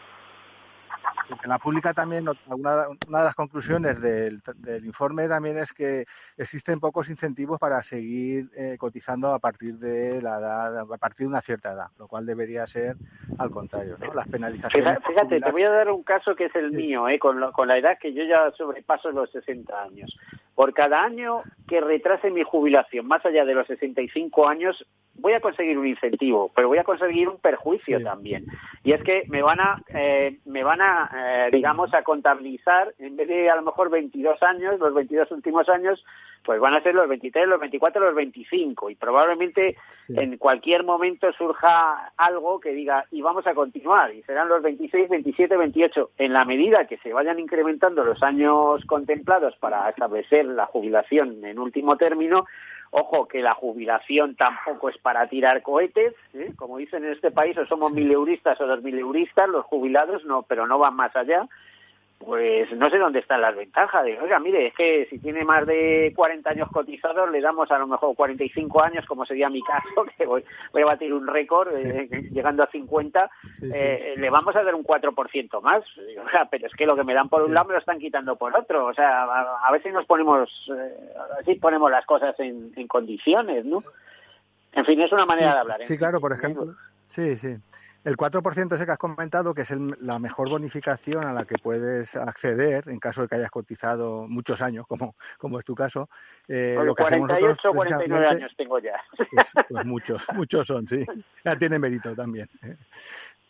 [1.42, 4.40] en la pública también, una, una de las conclusiones del,
[4.84, 6.04] informe también es que
[6.36, 11.28] existen pocos incentivos para seguir eh, cotizando a partir de la edad, a partir de
[11.28, 12.96] una cierta edad, lo cual debería ser
[13.38, 14.12] al contrario, ¿no?
[14.12, 14.98] Las penalizaciones.
[15.06, 17.18] Fíjate, te voy a dar un caso que es el mío, ¿eh?
[17.18, 20.16] con, con la edad que yo ya sobrepaso los 60 años.
[20.60, 25.40] Por cada año que retrase mi jubilación más allá de los 65 años, voy a
[25.40, 28.44] conseguir un incentivo, pero voy a conseguir un perjuicio también.
[28.84, 33.16] Y es que me van a, eh, me van a, eh, digamos, a contabilizar, en
[33.16, 36.04] vez de a lo mejor 22 años, los 22 últimos años,
[36.44, 38.90] pues van a ser los 23, los 24, los 25.
[38.90, 39.76] Y probablemente
[40.08, 45.08] en cualquier momento surja algo que diga, y vamos a continuar, y serán los 26,
[45.08, 46.10] 27, 28.
[46.18, 51.58] En la medida que se vayan incrementando los años contemplados para establecer la jubilación en
[51.58, 52.46] último término,
[52.92, 56.52] Ojo que la jubilación tampoco es para tirar cohetes, ¿eh?
[56.56, 60.66] como dicen en este país, o somos mileuristas o dos mileuristas, los jubilados no, pero
[60.66, 61.46] no van más allá.
[62.20, 64.04] Pues no sé dónde están las ventajas.
[64.04, 67.78] De, oiga, mire, es que si tiene más de 40 años cotizados, le damos a
[67.78, 71.74] lo mejor 45 años, como sería mi caso, que voy, voy a batir un récord
[71.74, 73.30] eh, llegando a 50,
[73.72, 75.80] eh, le vamos a dar un 4% más.
[75.80, 77.98] O sea, pero es que lo que me dan por un lado me lo están
[77.98, 78.84] quitando por otro.
[78.84, 80.50] O sea, a, ver si nos ponemos,
[81.46, 83.82] eh, ponemos las cosas en, en, condiciones, ¿no?
[84.74, 85.80] En fin, es una manera de hablar.
[85.84, 86.74] Sí, claro, por ejemplo.
[87.06, 87.56] Sí, sí.
[88.02, 92.16] El 4% ese que has comentado, que es la mejor bonificación a la que puedes
[92.16, 96.08] acceder en caso de que hayas cotizado muchos años, como, como es tu caso.
[96.48, 99.00] Eh, lo que 48 49 años tengo ya.
[99.30, 101.04] Pues, pues, muchos, muchos son, sí.
[101.44, 102.48] Ya tiene mérito también.
[102.62, 102.76] ¿eh?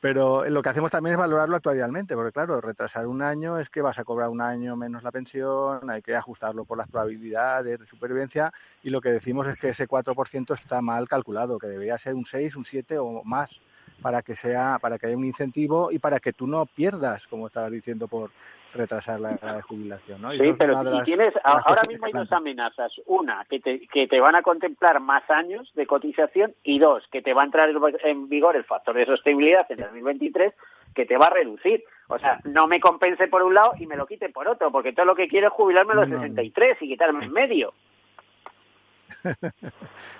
[0.00, 3.82] Pero lo que hacemos también es valorarlo actuarialmente, porque claro, retrasar un año es que
[3.82, 7.86] vas a cobrar un año menos la pensión, hay que ajustarlo por las probabilidades de
[7.86, 8.50] supervivencia
[8.82, 12.24] y lo que decimos es que ese 4% está mal calculado, que debería ser un
[12.24, 13.60] 6, un 7 o más
[14.02, 17.46] para que sea para que haya un incentivo y para que tú no pierdas, como
[17.46, 18.30] estabas diciendo, por
[18.72, 20.22] retrasar la edad de jubilación.
[20.22, 20.32] ¿no?
[20.32, 22.92] sí, pero si tienes, ahora mismo hay dos amenazas.
[23.06, 27.22] Una, que te, que te van a contemplar más años de cotización y dos, que
[27.22, 27.68] te va a entrar
[28.04, 30.54] en vigor el factor de sostenibilidad en 2023
[30.94, 31.84] que te va a reducir.
[32.08, 34.92] O sea, no me compense por un lado y me lo quite por otro, porque
[34.92, 37.72] todo lo que quiero es jubilarme a los 63 y quitarme en medio.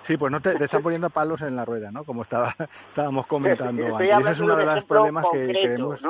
[0.02, 2.04] Sí, pues no te, te están poniendo palos en la rueda, ¿no?
[2.04, 2.54] Como estaba,
[2.88, 4.18] estábamos comentando antes.
[4.18, 6.02] Ese es uno de los problemas que queremos.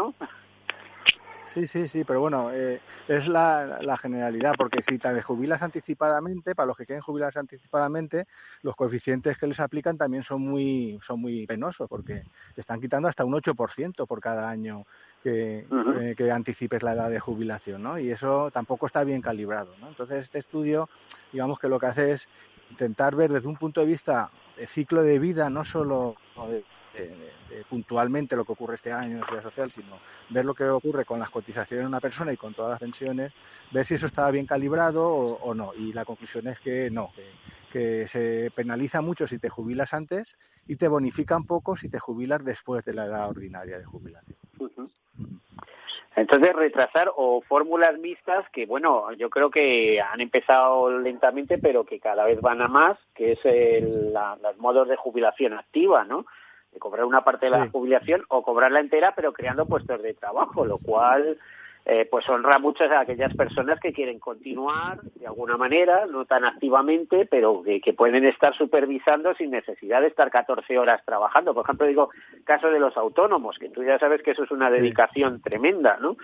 [1.53, 6.55] Sí, sí, sí, pero bueno, eh, es la, la, generalidad, porque si te jubilas anticipadamente,
[6.55, 8.29] para los que quieren jubilarse anticipadamente,
[8.63, 12.23] los coeficientes que les aplican también son muy, son muy penosos, porque
[12.55, 14.87] te están quitando hasta un 8% por cada año
[15.25, 15.67] que,
[16.01, 17.99] eh, que, anticipes la edad de jubilación, ¿no?
[17.99, 19.89] Y eso tampoco está bien calibrado, ¿no?
[19.89, 20.89] Entonces, este estudio,
[21.33, 22.29] digamos que lo que hace es
[22.71, 26.17] intentar ver desde un punto de vista de ciclo de vida, no solo
[26.49, 26.65] de,
[27.69, 29.99] puntualmente lo que ocurre este año en la seguridad social, sino
[30.29, 33.33] ver lo que ocurre con las cotizaciones de una persona y con todas las pensiones,
[33.71, 35.73] ver si eso estaba bien calibrado o, no.
[35.75, 37.11] Y la conclusión es que no,
[37.73, 40.35] que, se penaliza mucho si te jubilas antes
[40.67, 44.37] y te bonifica un poco si te jubilas después de la edad ordinaria de jubilación.
[46.17, 52.01] Entonces, retrasar o fórmulas mixtas que, bueno, yo creo que han empezado lentamente, pero que
[52.01, 56.27] cada vez van a más, que es el, los modos de jubilación activa, ¿no?
[56.73, 60.65] De cobrar una parte de la jubilación o cobrarla entera, pero creando puestos de trabajo,
[60.65, 61.39] lo cual
[61.87, 66.45] eh, pues honra mucho a aquellas personas que quieren continuar de alguna manera, no tan
[66.45, 71.55] activamente, pero que, pueden estar supervisando sin necesidad de estar 14 horas trabajando.
[71.55, 72.11] Por ejemplo, digo,
[72.45, 76.17] caso de los autónomos, que tú ya sabes que eso es una dedicación tremenda, ¿no?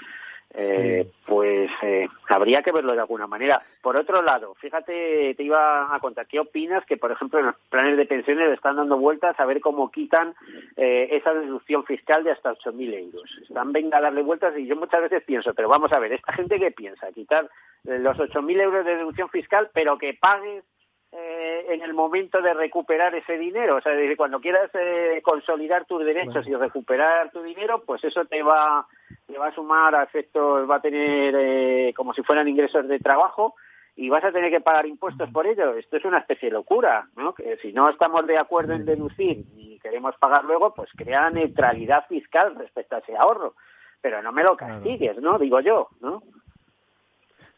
[0.54, 3.60] Eh, pues eh, habría que verlo de alguna manera.
[3.82, 7.56] Por otro lado, fíjate, te iba a contar, ¿qué opinas que, por ejemplo, en los
[7.68, 10.34] planes de pensiones están dando vueltas a ver cómo quitan
[10.76, 13.38] eh, esa deducción fiscal de hasta 8.000 euros?
[13.42, 16.32] Están venga a darle vueltas y yo muchas veces pienso, pero vamos a ver, ¿esta
[16.32, 17.12] gente qué piensa?
[17.12, 17.50] Quitar
[17.84, 20.64] eh, los 8.000 euros de deducción fiscal, pero que pagues
[21.12, 23.76] eh, en el momento de recuperar ese dinero.
[23.76, 28.24] O sea, decir, cuando quieras eh, consolidar tus derechos y recuperar tu dinero, pues eso
[28.24, 28.86] te va,
[29.26, 32.98] te va a sumar a efectos, va a tener eh, como si fueran ingresos de
[32.98, 33.54] trabajo
[33.94, 35.74] y vas a tener que pagar impuestos por ello.
[35.74, 37.32] Esto es una especie de locura, ¿no?
[37.34, 42.06] Que si no estamos de acuerdo en deducir y queremos pagar luego, pues crea neutralidad
[42.08, 43.54] fiscal respecto a ese ahorro.
[44.02, 45.38] Pero no me lo castigues, ¿no?
[45.38, 46.22] Digo yo, ¿no?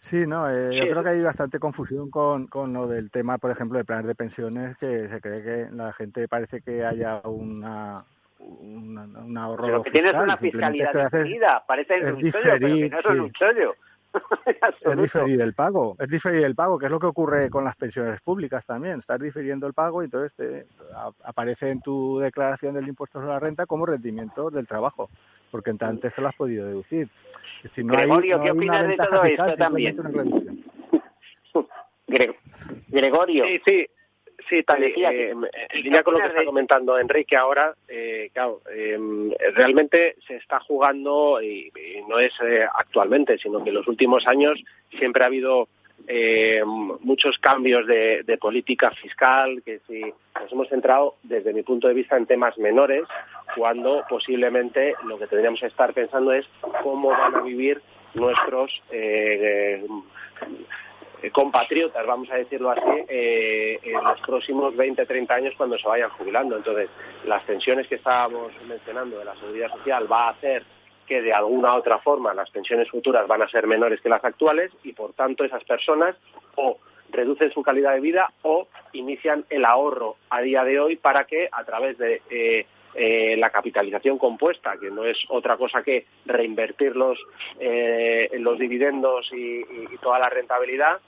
[0.01, 3.51] Sí, no, eh, yo creo que hay bastante confusión con, con lo del tema, por
[3.51, 8.05] ejemplo, de planes de pensiones, que se cree que la gente parece que haya una,
[8.39, 13.07] un ahorro Pero que tienes una fiscalidad decidida, parece un chollo, pero que no es
[13.07, 13.75] un chollo.
[14.81, 17.77] es diferir el pago, es diferir el pago, que es lo que ocurre con las
[17.77, 19.01] pensiones públicas también.
[19.01, 20.67] Estás difiriendo el pago y entonces te
[21.25, 25.11] aparece en tu declaración del impuesto sobre la renta como rendimiento del trabajo,
[25.51, 27.09] porque antes te lo has podido deducir.
[27.77, 29.97] Gregorio, ¿qué opinas de todo esto también?
[32.89, 33.45] Gregorio.
[33.45, 33.87] Sí, sí.
[34.49, 34.95] Sí, tal, eh,
[35.31, 40.61] en línea con lo que está comentando Enrique ahora, eh, claro, em, realmente se está
[40.61, 41.71] jugando, y,
[42.09, 44.59] no es eh, actualmente, sino que en los últimos años
[44.97, 45.69] siempre ha habido
[46.07, 51.95] eh, muchos cambios de, política fiscal, que si nos hemos centrado, desde mi punto de
[51.95, 53.05] vista, en temas menores,
[53.57, 56.47] cuando posiblemente lo que tendríamos que estar pensando es
[56.83, 57.83] cómo van a vivir
[58.15, 59.85] nuestros eh,
[61.23, 65.89] eh, compatriotas, vamos a decirlo así, eh, en los próximos 20, 30 años cuando se
[65.89, 66.57] vayan jubilando.
[66.57, 66.89] Entonces,
[67.25, 70.63] las pensiones que estábamos mencionando de la seguridad social va a hacer
[71.09, 74.71] que de alguna otra forma las pensiones futuras van a ser menores que las actuales
[74.85, 76.15] y por tanto esas personas
[76.55, 76.79] o
[77.11, 81.49] reducen su calidad de vida o inician el ahorro a día de hoy para que
[81.51, 86.97] a través de eh, eh, la capitalización compuesta, que no es otra cosa que reinvertir
[86.97, 87.19] los,
[87.59, 89.65] eh, los dividendos y,
[90.01, 90.99] toda la rentabilidad,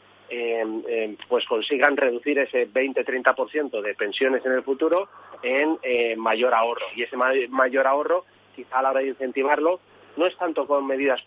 [1.28, 5.08] pues consigan reducir ese 20-30% de pensiones en el futuro
[5.42, 5.78] en
[6.18, 6.86] mayor ahorro.
[6.94, 8.24] Y ese mayor ahorro,
[8.64, 9.80] quizá a la hora de incentivarlo,
[10.16, 11.20] no es tanto con medidas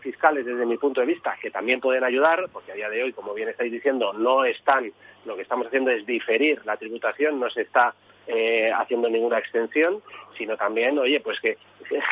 [0.00, 3.12] fiscales desde mi punto de vista, que también pueden ayudar, porque a día de hoy,
[3.12, 4.92] como bien estáis diciendo, no están,
[5.24, 7.94] lo que estamos haciendo es diferir la tributación, no se está
[8.26, 10.02] eh, haciendo ninguna extensión,
[10.36, 11.56] sino también, oye, pues que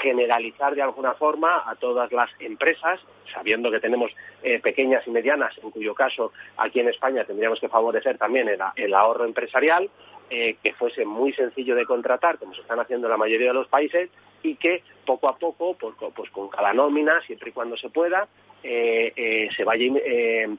[0.03, 3.01] generalizar de alguna forma a todas las empresas,
[3.33, 4.11] sabiendo que tenemos
[4.43, 8.95] eh, pequeñas y medianas, en cuyo caso aquí en España tendríamos que favorecer también el,
[8.95, 9.89] ahorro empresarial,
[10.31, 13.55] eh, que fuese muy sencillo de contratar, como se están haciendo en la mayoría de
[13.55, 14.11] los países,
[14.43, 18.29] y que poco a poco, pues, pues con cada nómina, siempre y cuando se pueda,
[18.62, 19.87] se vaya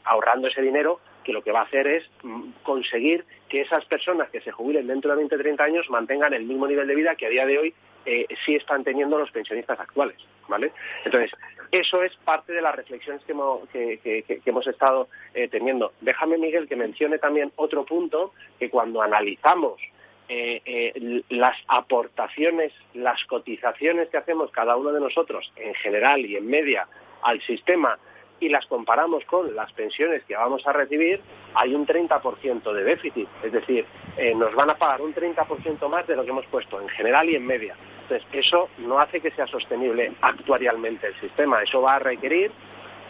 [0.05, 4.29] ahorrando ese dinero que lo que va a hacer es mm, conseguir que esas personas
[4.29, 7.15] que se jubilen dentro de 20 o 30 años mantengan el mismo nivel de vida
[7.15, 7.73] que a día de hoy
[8.05, 10.17] eh, sí están teniendo los pensionistas actuales,
[10.47, 10.71] ¿vale?
[11.03, 11.31] Entonces,
[11.71, 15.91] eso es parte de las reflexiones que hemos, estado eh, teniendo.
[16.01, 19.81] Déjame, Miguel, que mencione también otro punto, que cuando analizamos
[20.29, 26.47] eh, las aportaciones, las cotizaciones que hacemos cada uno de nosotros en general y en
[26.47, 26.87] media
[27.21, 27.97] al sistema
[28.39, 31.19] y las comparamos con las pensiones que vamos a recibir,
[31.55, 33.27] hay un 30% de déficit.
[33.43, 33.85] Es decir,
[34.17, 37.29] eh, nos van a pagar un 30% más de lo que hemos puesto en general
[37.29, 37.75] y en media.
[38.03, 41.61] Entonces, eso no hace que sea sostenible actuarialmente el sistema.
[41.61, 42.51] Eso va a requerir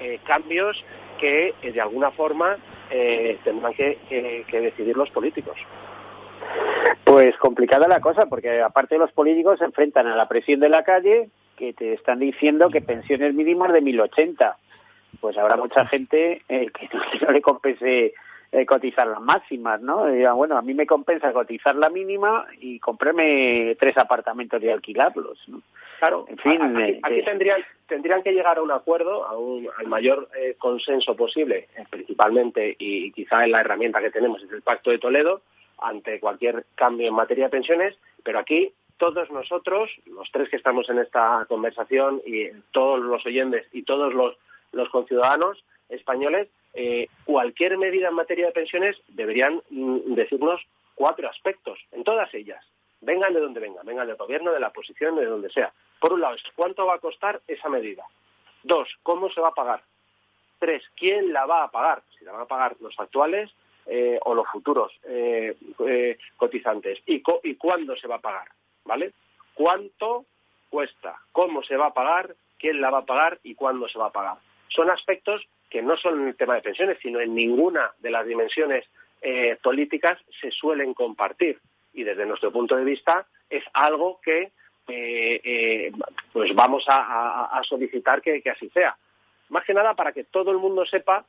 [0.02, 0.84] eh, cambios
[1.20, 2.58] que, eh, de alguna forma,
[3.44, 5.56] tendrán que, que decidir los políticos.
[7.04, 10.84] Pues complicada la cosa, porque aparte los políticos se enfrentan a la presión de la
[10.84, 14.58] calle, que te están diciendo que pensiones mínimas de 1080
[15.20, 16.90] pues habrá mucha gente eh, que,
[17.22, 18.14] no, le compense
[18.52, 20.06] eh, cotizar las máximas, ¿no?
[20.36, 25.62] bueno, a mí me compensa cotizar la mínima y comprarme tres apartamentos y alquilarlos, ¿no?
[26.00, 26.62] Claro, en fin,
[27.04, 31.68] aquí, eh, tendrían, tendrían que llegar a un acuerdo, a un, al mayor consenso posible,
[31.90, 35.42] principalmente, y quizá en la herramienta que tenemos es el Pacto de Toledo,
[35.82, 40.90] ante cualquier cambio en materia de pensiones, pero aquí todos nosotros, los tres que estamos
[40.90, 44.36] en esta conversación y todos los oyentes y todos los
[44.72, 50.62] los conciudadanos españoles, eh, cualquier medida en materia de pensiones deberían mm, decirnos
[50.96, 52.64] cuatro aspectos, en todas ellas.
[53.02, 55.72] Vengan de donde vengan, vengan del gobierno, de la oposición, de donde sea.
[56.00, 58.04] Por un lado, ¿cuánto va a costar esa medida?
[58.64, 59.82] Dos, ¿cómo se va a pagar?
[60.60, 62.04] Tres, ¿quién la va a pagar?
[62.18, 63.50] Si la van a pagar los actuales
[63.86, 65.56] eh, o los futuros eh,
[66.36, 67.00] cotizantes.
[67.06, 68.50] ¿Y, ¿Y cuándo se va a pagar?
[68.84, 69.14] ¿Vale?
[69.54, 70.26] ¿Cuánto
[70.70, 71.16] cuesta?
[71.32, 72.36] ¿Cómo se va a pagar?
[72.58, 73.40] ¿Quién la va a pagar?
[73.44, 74.38] ¿Y cuándo se va a pagar?
[74.70, 78.86] Son aspectos que no son el tema de pensiones, sino en ninguna de las dimensiones
[79.22, 81.60] eh, políticas se suelen compartir.
[81.94, 84.52] Y desde nuestro punto de vista es algo que
[84.88, 85.92] eh, eh,
[86.34, 88.98] pues vamos a, solicitar que, así sea.
[89.50, 91.26] Más que nada para que todo el mundo sepa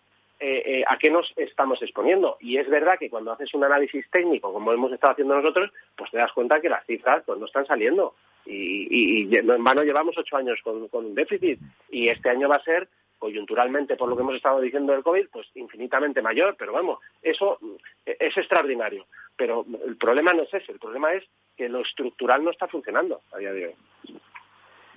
[0.86, 2.38] a qué nos estamos exponiendo.
[2.40, 6.10] Y es verdad que cuando haces un análisis técnico, como hemos estado haciendo nosotros, pues
[6.10, 8.14] te das cuenta que las cifras pues, no están saliendo.
[8.46, 11.60] Y, y, en vano llevamos ocho años con, con un déficit
[11.90, 12.88] y este año va a ser
[13.20, 17.58] coyunturalmente por lo que hemos estado diciendo del COVID, pues infinitamente mayor, pero vamos, eso
[18.04, 19.06] es extraordinario.
[19.36, 21.24] Pero el problema no es ese, el problema es
[21.56, 23.74] que lo estructural no está funcionando a día de hoy.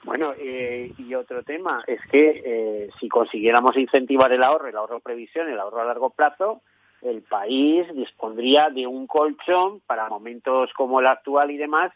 [0.03, 4.99] Bueno, eh, y otro tema es que eh, si consiguiéramos incentivar el ahorro, el ahorro
[4.99, 6.61] previsión, el ahorro a largo plazo,
[7.01, 11.91] el país dispondría de un colchón para momentos como el actual y demás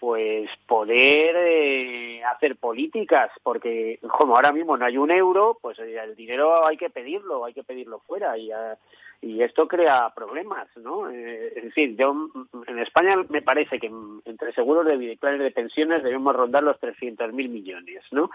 [0.00, 5.98] pues poder eh, hacer políticas, porque como ahora mismo no hay un euro, pues eh,
[6.02, 8.74] el dinero hay que pedirlo, hay que pedirlo fuera y, eh,
[9.20, 11.08] y esto crea problemas, ¿no?
[11.10, 12.30] es decir, yo
[12.68, 13.90] en España me parece que
[14.24, 18.30] entre seguros de vida y planes de pensiones debemos rondar los 300.000 millones, ¿no?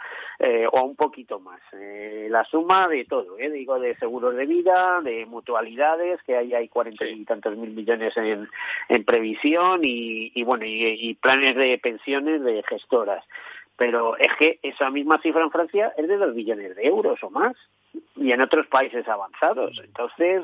[0.71, 1.61] o un poquito más.
[1.71, 3.49] la suma de todo, ¿eh?
[3.49, 8.15] Digo, de seguros de vida, de mutualidades, que ahí hay cuarenta y tantos mil millones
[8.17, 8.49] en,
[8.89, 13.23] en previsión y, y bueno, y, y planes de pensiones de gestoras.
[13.76, 17.30] Pero es que esa misma cifra en Francia es de dos billones de euros o
[17.30, 17.55] más
[18.15, 19.80] y en otros países avanzados.
[19.84, 20.43] Entonces,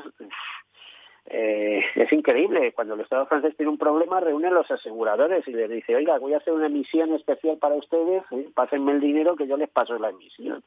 [1.26, 2.72] eh, es increíble.
[2.72, 6.34] Cuando el Estado francés tiene un problema, reúne los aseguradores y les dice, oiga, voy
[6.34, 8.48] a hacer una emisión especial para ustedes, ¿eh?
[8.54, 10.62] pásenme el dinero que yo les paso la emisión.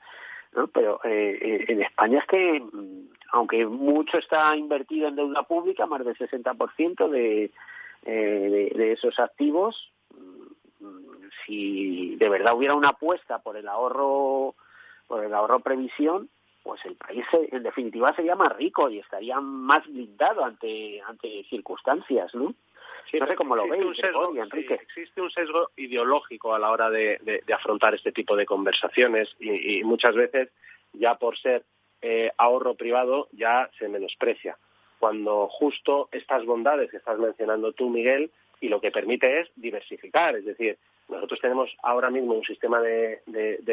[0.54, 0.68] ¿No?
[0.68, 6.06] Pero eh, en España es que, mm, aunque mucho está invertido en deuda pública, más
[6.06, 7.52] del 60% de,
[8.04, 9.92] de, de esos activos
[11.46, 14.56] si de verdad hubiera una apuesta por el ahorro,
[15.08, 16.30] por el ahorro previsión,
[16.64, 22.34] pues el país en definitiva sería más rico y estaría más blindado ante, ante circunstancias,
[22.34, 22.54] ¿no?
[23.20, 23.84] no sé cómo lo veis,
[24.38, 24.74] Enrique.
[24.76, 30.16] existe un sesgo ideológico a la hora de, afrontar este tipo de conversaciones y, muchas
[30.16, 30.50] veces
[30.94, 31.64] ya por ser
[32.02, 34.58] eh, ahorro privado ya se menosprecia.
[35.00, 38.32] Cuando justo estas bondades que estás mencionando tú, Miguel,
[38.64, 40.78] y lo que permite es diversificar, es decir,
[41.10, 43.20] nosotros tenemos ahora mismo un sistema de,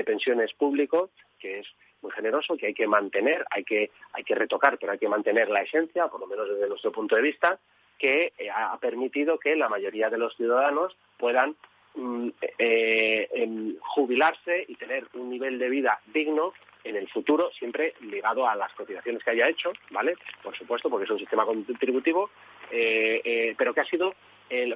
[0.04, 1.66] pensiones público que es
[2.02, 5.48] muy generoso, que hay que mantener, hay que, hay que retocar, pero hay que mantener
[5.48, 7.60] la esencia, por lo menos desde nuestro punto de vista,
[7.98, 11.54] que eh, ha permitido que la mayoría de los ciudadanos puedan
[11.94, 18.48] mm, eh, jubilarse y tener un nivel de vida digno en el futuro, siempre ligado
[18.48, 20.16] a las cotizaciones que haya hecho, ¿vale?
[20.42, 22.30] Por supuesto, porque es un sistema contributivo,
[22.72, 24.14] eh, pero que ha sido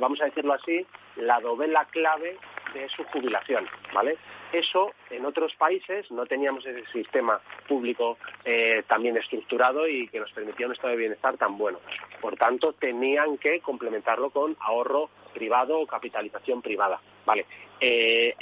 [0.00, 2.36] vamos a decirlo así, la novela clave
[2.72, 4.16] de su jubilación, ¿vale?
[4.52, 10.30] Eso en otros países no teníamos ese sistema público eh, también estructurado y que nos
[10.32, 11.80] permitía un estado de bienestar tan bueno.
[12.20, 17.46] Por tanto, tenían que complementarlo con ahorro privado o capitalización privada, ¿vale?
[17.80, 18.34] Eh,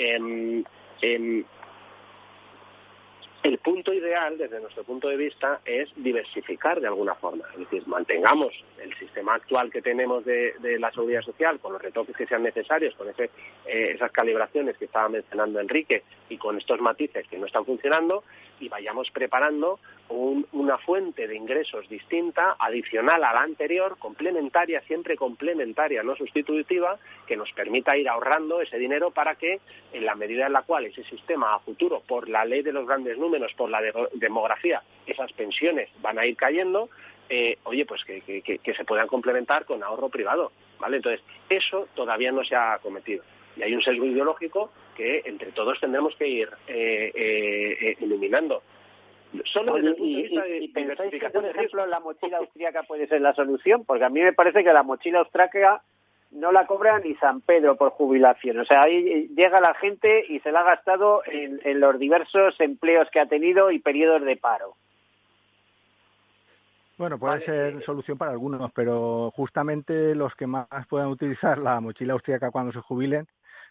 [3.42, 7.44] el punto ideal, desde nuestro punto de vista, es diversificar de alguna forma.
[7.52, 12.16] Es decir, mantengamos el sistema actual que tenemos de, la seguridad social con los retoques
[12.16, 13.30] que sean necesarios, con ese,
[13.66, 18.22] eh, esas calibraciones que estaba mencionando Enrique y con estos matices que no están funcionando
[18.62, 26.02] y vayamos preparando una fuente de ingresos distinta, adicional a la anterior, complementaria, siempre complementaria,
[26.02, 29.60] no sustitutiva, que nos permita ir ahorrando ese dinero para que,
[29.92, 32.86] en la medida en la cual ese sistema a futuro, por la ley de los
[32.86, 33.80] grandes números, por la
[34.12, 36.88] demografía, esas pensiones van a ir cayendo,
[37.28, 38.22] eh, oye, pues que,
[38.76, 40.98] se puedan complementar con ahorro privado, ¿vale?
[40.98, 43.24] Entonces, eso todavía no se ha cometido.
[43.56, 48.62] Y hay un sesgo ideológico que entre todos tendremos que ir eh, eh, eliminando.
[49.44, 53.06] Solo desde el punto de vista de pensáis que, por ejemplo, la mochila austríaca puede
[53.06, 53.84] ser la solución?
[53.84, 55.82] Porque a mí me parece que la mochila austríaca
[56.32, 58.58] no la cobra ni San Pedro por jubilación.
[58.58, 62.58] O sea, ahí llega la gente y se la ha gastado en, en los diversos
[62.60, 64.74] empleos que ha tenido y periodos de paro.
[66.98, 72.12] Bueno, puede ser solución para algunos, pero justamente los que más puedan utilizar la mochila
[72.12, 73.26] austríaca cuando se jubilen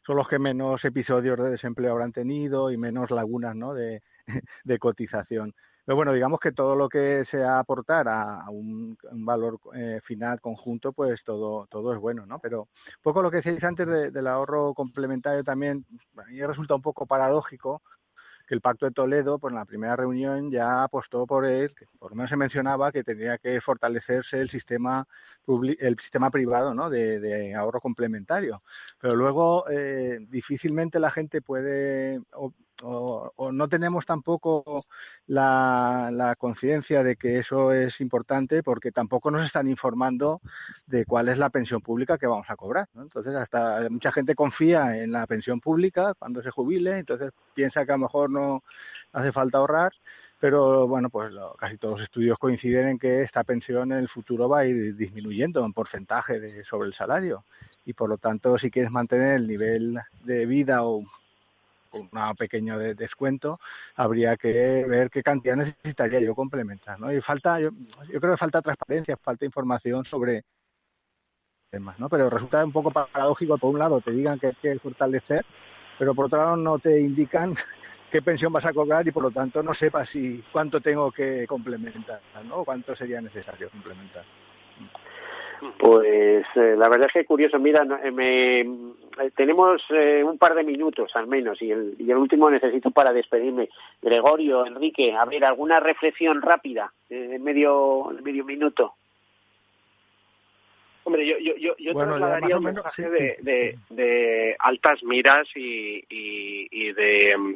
[0.06, 3.74] son los que menos episodios de desempleo habrán tenido y menos lagunas ¿no?
[3.74, 4.02] de,
[4.64, 5.54] de cotización.
[5.84, 10.93] Pero bueno, digamos que todo lo que sea aportar a, un, valor eh, final conjunto,
[10.93, 12.39] pues todo, todo es bueno, ¿no?
[12.39, 15.86] Pero un poco lo que decíais antes del ahorro complementario también,
[16.18, 17.82] a mí resulta un poco paradójico
[18.54, 22.16] el Pacto de Toledo, pues en la primera reunión ya apostó por él, por lo
[22.16, 25.08] menos se mencionaba que tenía que fortalecerse el sistema
[25.80, 26.89] el sistema privado ¿no?
[26.89, 28.62] de, ahorro complementario.
[28.99, 32.22] Pero luego eh, difícilmente la gente puede
[32.84, 34.86] o, no tenemos tampoco
[35.28, 40.42] la, conciencia de que eso es importante porque tampoco nos están informando
[40.88, 42.88] de cuál es la pensión pública que vamos a cobrar.
[42.96, 47.92] Entonces, hasta mucha gente confía en la pensión pública cuando se jubile, entonces piensa que
[47.92, 48.64] a lo mejor no
[49.14, 49.94] hace falta ahorrar
[50.42, 54.50] pero bueno, pues casi todos los estudios coinciden en que esta pensión en el futuro
[54.50, 57.46] va a ir disminuyendo en porcentaje de, sobre el salario
[57.86, 61.04] y por lo tanto si quieres mantener el nivel de vida o
[61.94, 63.60] un pequeño descuento,
[63.96, 67.12] habría que ver qué cantidad necesitaría yo complementar, ¿no?
[67.12, 67.70] Y falta, yo,
[68.10, 70.44] yo creo que falta transparencia, falta información sobre
[71.70, 72.10] temas, ¿no?
[72.10, 75.46] Pero resulta un poco paradójico, por un lado te digan que hay que fortalecer,
[75.98, 77.56] pero por otro lado no te indican
[78.12, 81.48] qué pensión vas a cobrar y por lo tanto no sepas si cuánto tengo que
[81.48, 82.64] complementar, ¿no?
[82.64, 84.24] cuánto sería necesario complementar.
[85.78, 87.60] Pues eh, la verdad es que curioso.
[87.60, 88.66] Mira, eh,
[89.22, 93.13] eh, tenemos un par de minutos al menos y el, y el último necesito para
[93.13, 93.69] despedirme.
[94.01, 98.95] Gregorio, Enrique, a ver, ¿alguna reflexión rápida en medio, medio minuto?
[101.03, 106.93] Hombre, yo, yo, yo, yo trasladaría un mensaje de, de, altas miras y, y, y
[106.93, 107.36] de...
[107.38, 107.55] Mm,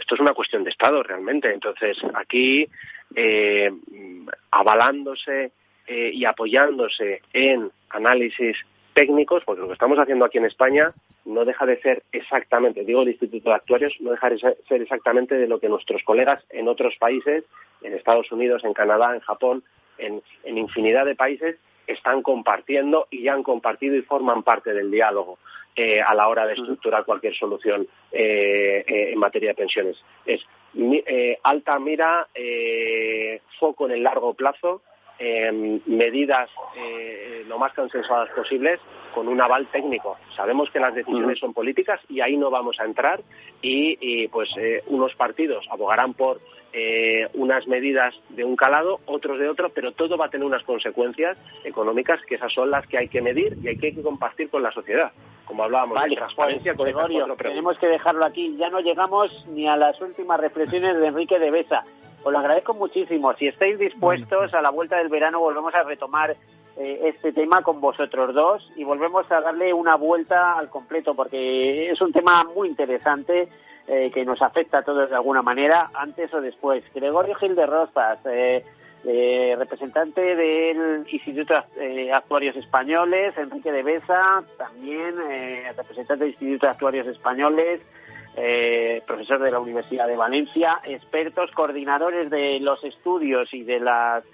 [0.00, 1.52] esto es una cuestión de Estado realmente.
[1.52, 2.66] Entonces, aquí,
[3.14, 3.70] eh,
[4.50, 5.52] avalándose
[5.86, 8.56] eh, y apoyándose en análisis
[8.94, 10.90] técnicos, porque lo que estamos haciendo aquí en España
[11.24, 15.36] no deja de ser exactamente, digo el Instituto de Actuarios, no deja de ser exactamente
[15.36, 17.44] de lo que nuestros colegas en otros países,
[17.82, 19.62] en Estados Unidos, en Canadá, en Japón,
[19.98, 25.38] en, infinidad de países, están compartiendo y ya han compartido y forman parte del diálogo
[25.74, 30.02] eh, a la hora de estructurar cualquier solución eh, en materia de pensiones.
[30.26, 30.40] Es
[31.42, 32.26] alta mira,
[33.58, 34.82] foco en el largo plazo,
[35.24, 38.80] em, medidas eh, lo más consensuadas posibles
[39.14, 40.16] con un aval técnico.
[40.34, 43.20] Sabemos que las decisiones son políticas y ahí no vamos a entrar
[43.60, 46.40] y, pues eh, unos partidos abogarán por
[46.72, 50.64] eh, unas medidas de un calado, otros de otro, pero todo va a tener unas
[50.64, 54.62] consecuencias económicas que esas son las que hay que medir y hay que, compartir con
[54.62, 55.12] la sociedad.
[55.44, 56.94] Como hablábamos de transparencia pues,
[57.38, 58.56] tenemos que dejarlo aquí.
[58.56, 61.84] Ya no llegamos ni a las últimas reflexiones de Enrique de Besa.
[62.24, 63.32] Os lo agradezco muchísimo.
[63.34, 66.36] Si estáis dispuestos, a la vuelta del verano volvemos a retomar
[66.76, 71.90] eh, este tema con vosotros dos y volvemos a darle una vuelta al completo porque
[71.90, 73.48] es un tema muy interesante
[73.86, 76.84] eh, que nos afecta a todos de alguna manera, antes o después.
[76.94, 78.64] Gregorio Gil de Rospas, eh,
[79.58, 85.16] representante del Instituto de Actuarios Españoles, Enrique de Besa, también
[85.76, 87.80] representante del Instituto de Actuarios Españoles,
[89.06, 94.24] profesor de la Universidad de Valencia, expertos, coordinadores de los estudios y de las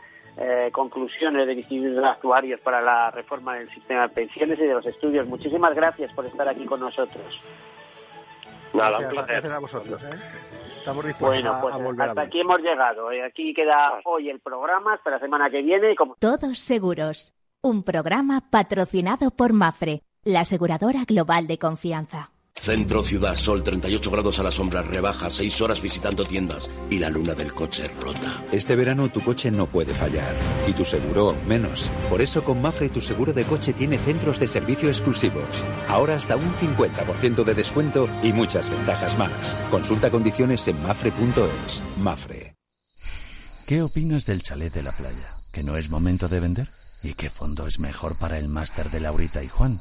[0.41, 4.75] eh, conclusiones del Instituto de Actuarios para la reforma del sistema de pensiones y de
[4.75, 5.27] los estudios.
[5.27, 7.41] Muchísimas gracias por estar aquí con nosotros.
[8.73, 9.51] Nada, un placer.
[9.51, 10.01] a vosotros.
[10.05, 10.17] ¿eh?
[10.79, 13.11] Estamos bueno, pues hasta aquí hemos llegado.
[13.11, 13.25] ¿eh?
[13.25, 15.97] Aquí queda hoy el programa, hasta la semana que viene.
[15.97, 16.15] Como...
[16.21, 17.35] Todos seguros.
[17.61, 22.31] Un programa patrocinado por Mafre, la aseguradora global de confianza.
[22.61, 27.09] Centro Ciudad Sol, 38 grados a la sombra, rebaja, 6 horas visitando tiendas y la
[27.09, 28.45] luna del coche rota.
[28.53, 30.37] Este verano tu coche no puede fallar
[30.67, 31.91] y tu seguro menos.
[32.11, 35.65] Por eso con Mafre tu seguro de coche tiene centros de servicio exclusivos.
[35.89, 39.57] Ahora hasta un 50% de descuento y muchas ventajas más.
[39.71, 41.83] Consulta condiciones en mafre.es.
[41.97, 42.55] Mafre.
[43.67, 45.35] ¿Qué opinas del chalet de la playa?
[45.53, 46.71] ¿Que no es momento de vender?
[47.03, 49.81] ¿Y qué fondo es mejor para el máster de Laurita y Juan?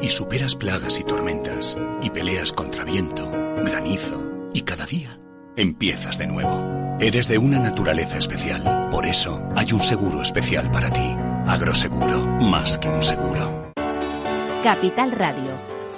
[0.00, 3.30] y superas plagas y tormentas y peleas contra viento,
[3.62, 5.18] granizo y cada día
[5.56, 6.64] empiezas de nuevo.
[7.00, 11.16] Eres de una naturaleza especial, por eso hay un seguro especial para ti.
[11.46, 13.72] Agroseguro, más que un seguro.
[14.62, 15.75] Capital Radio.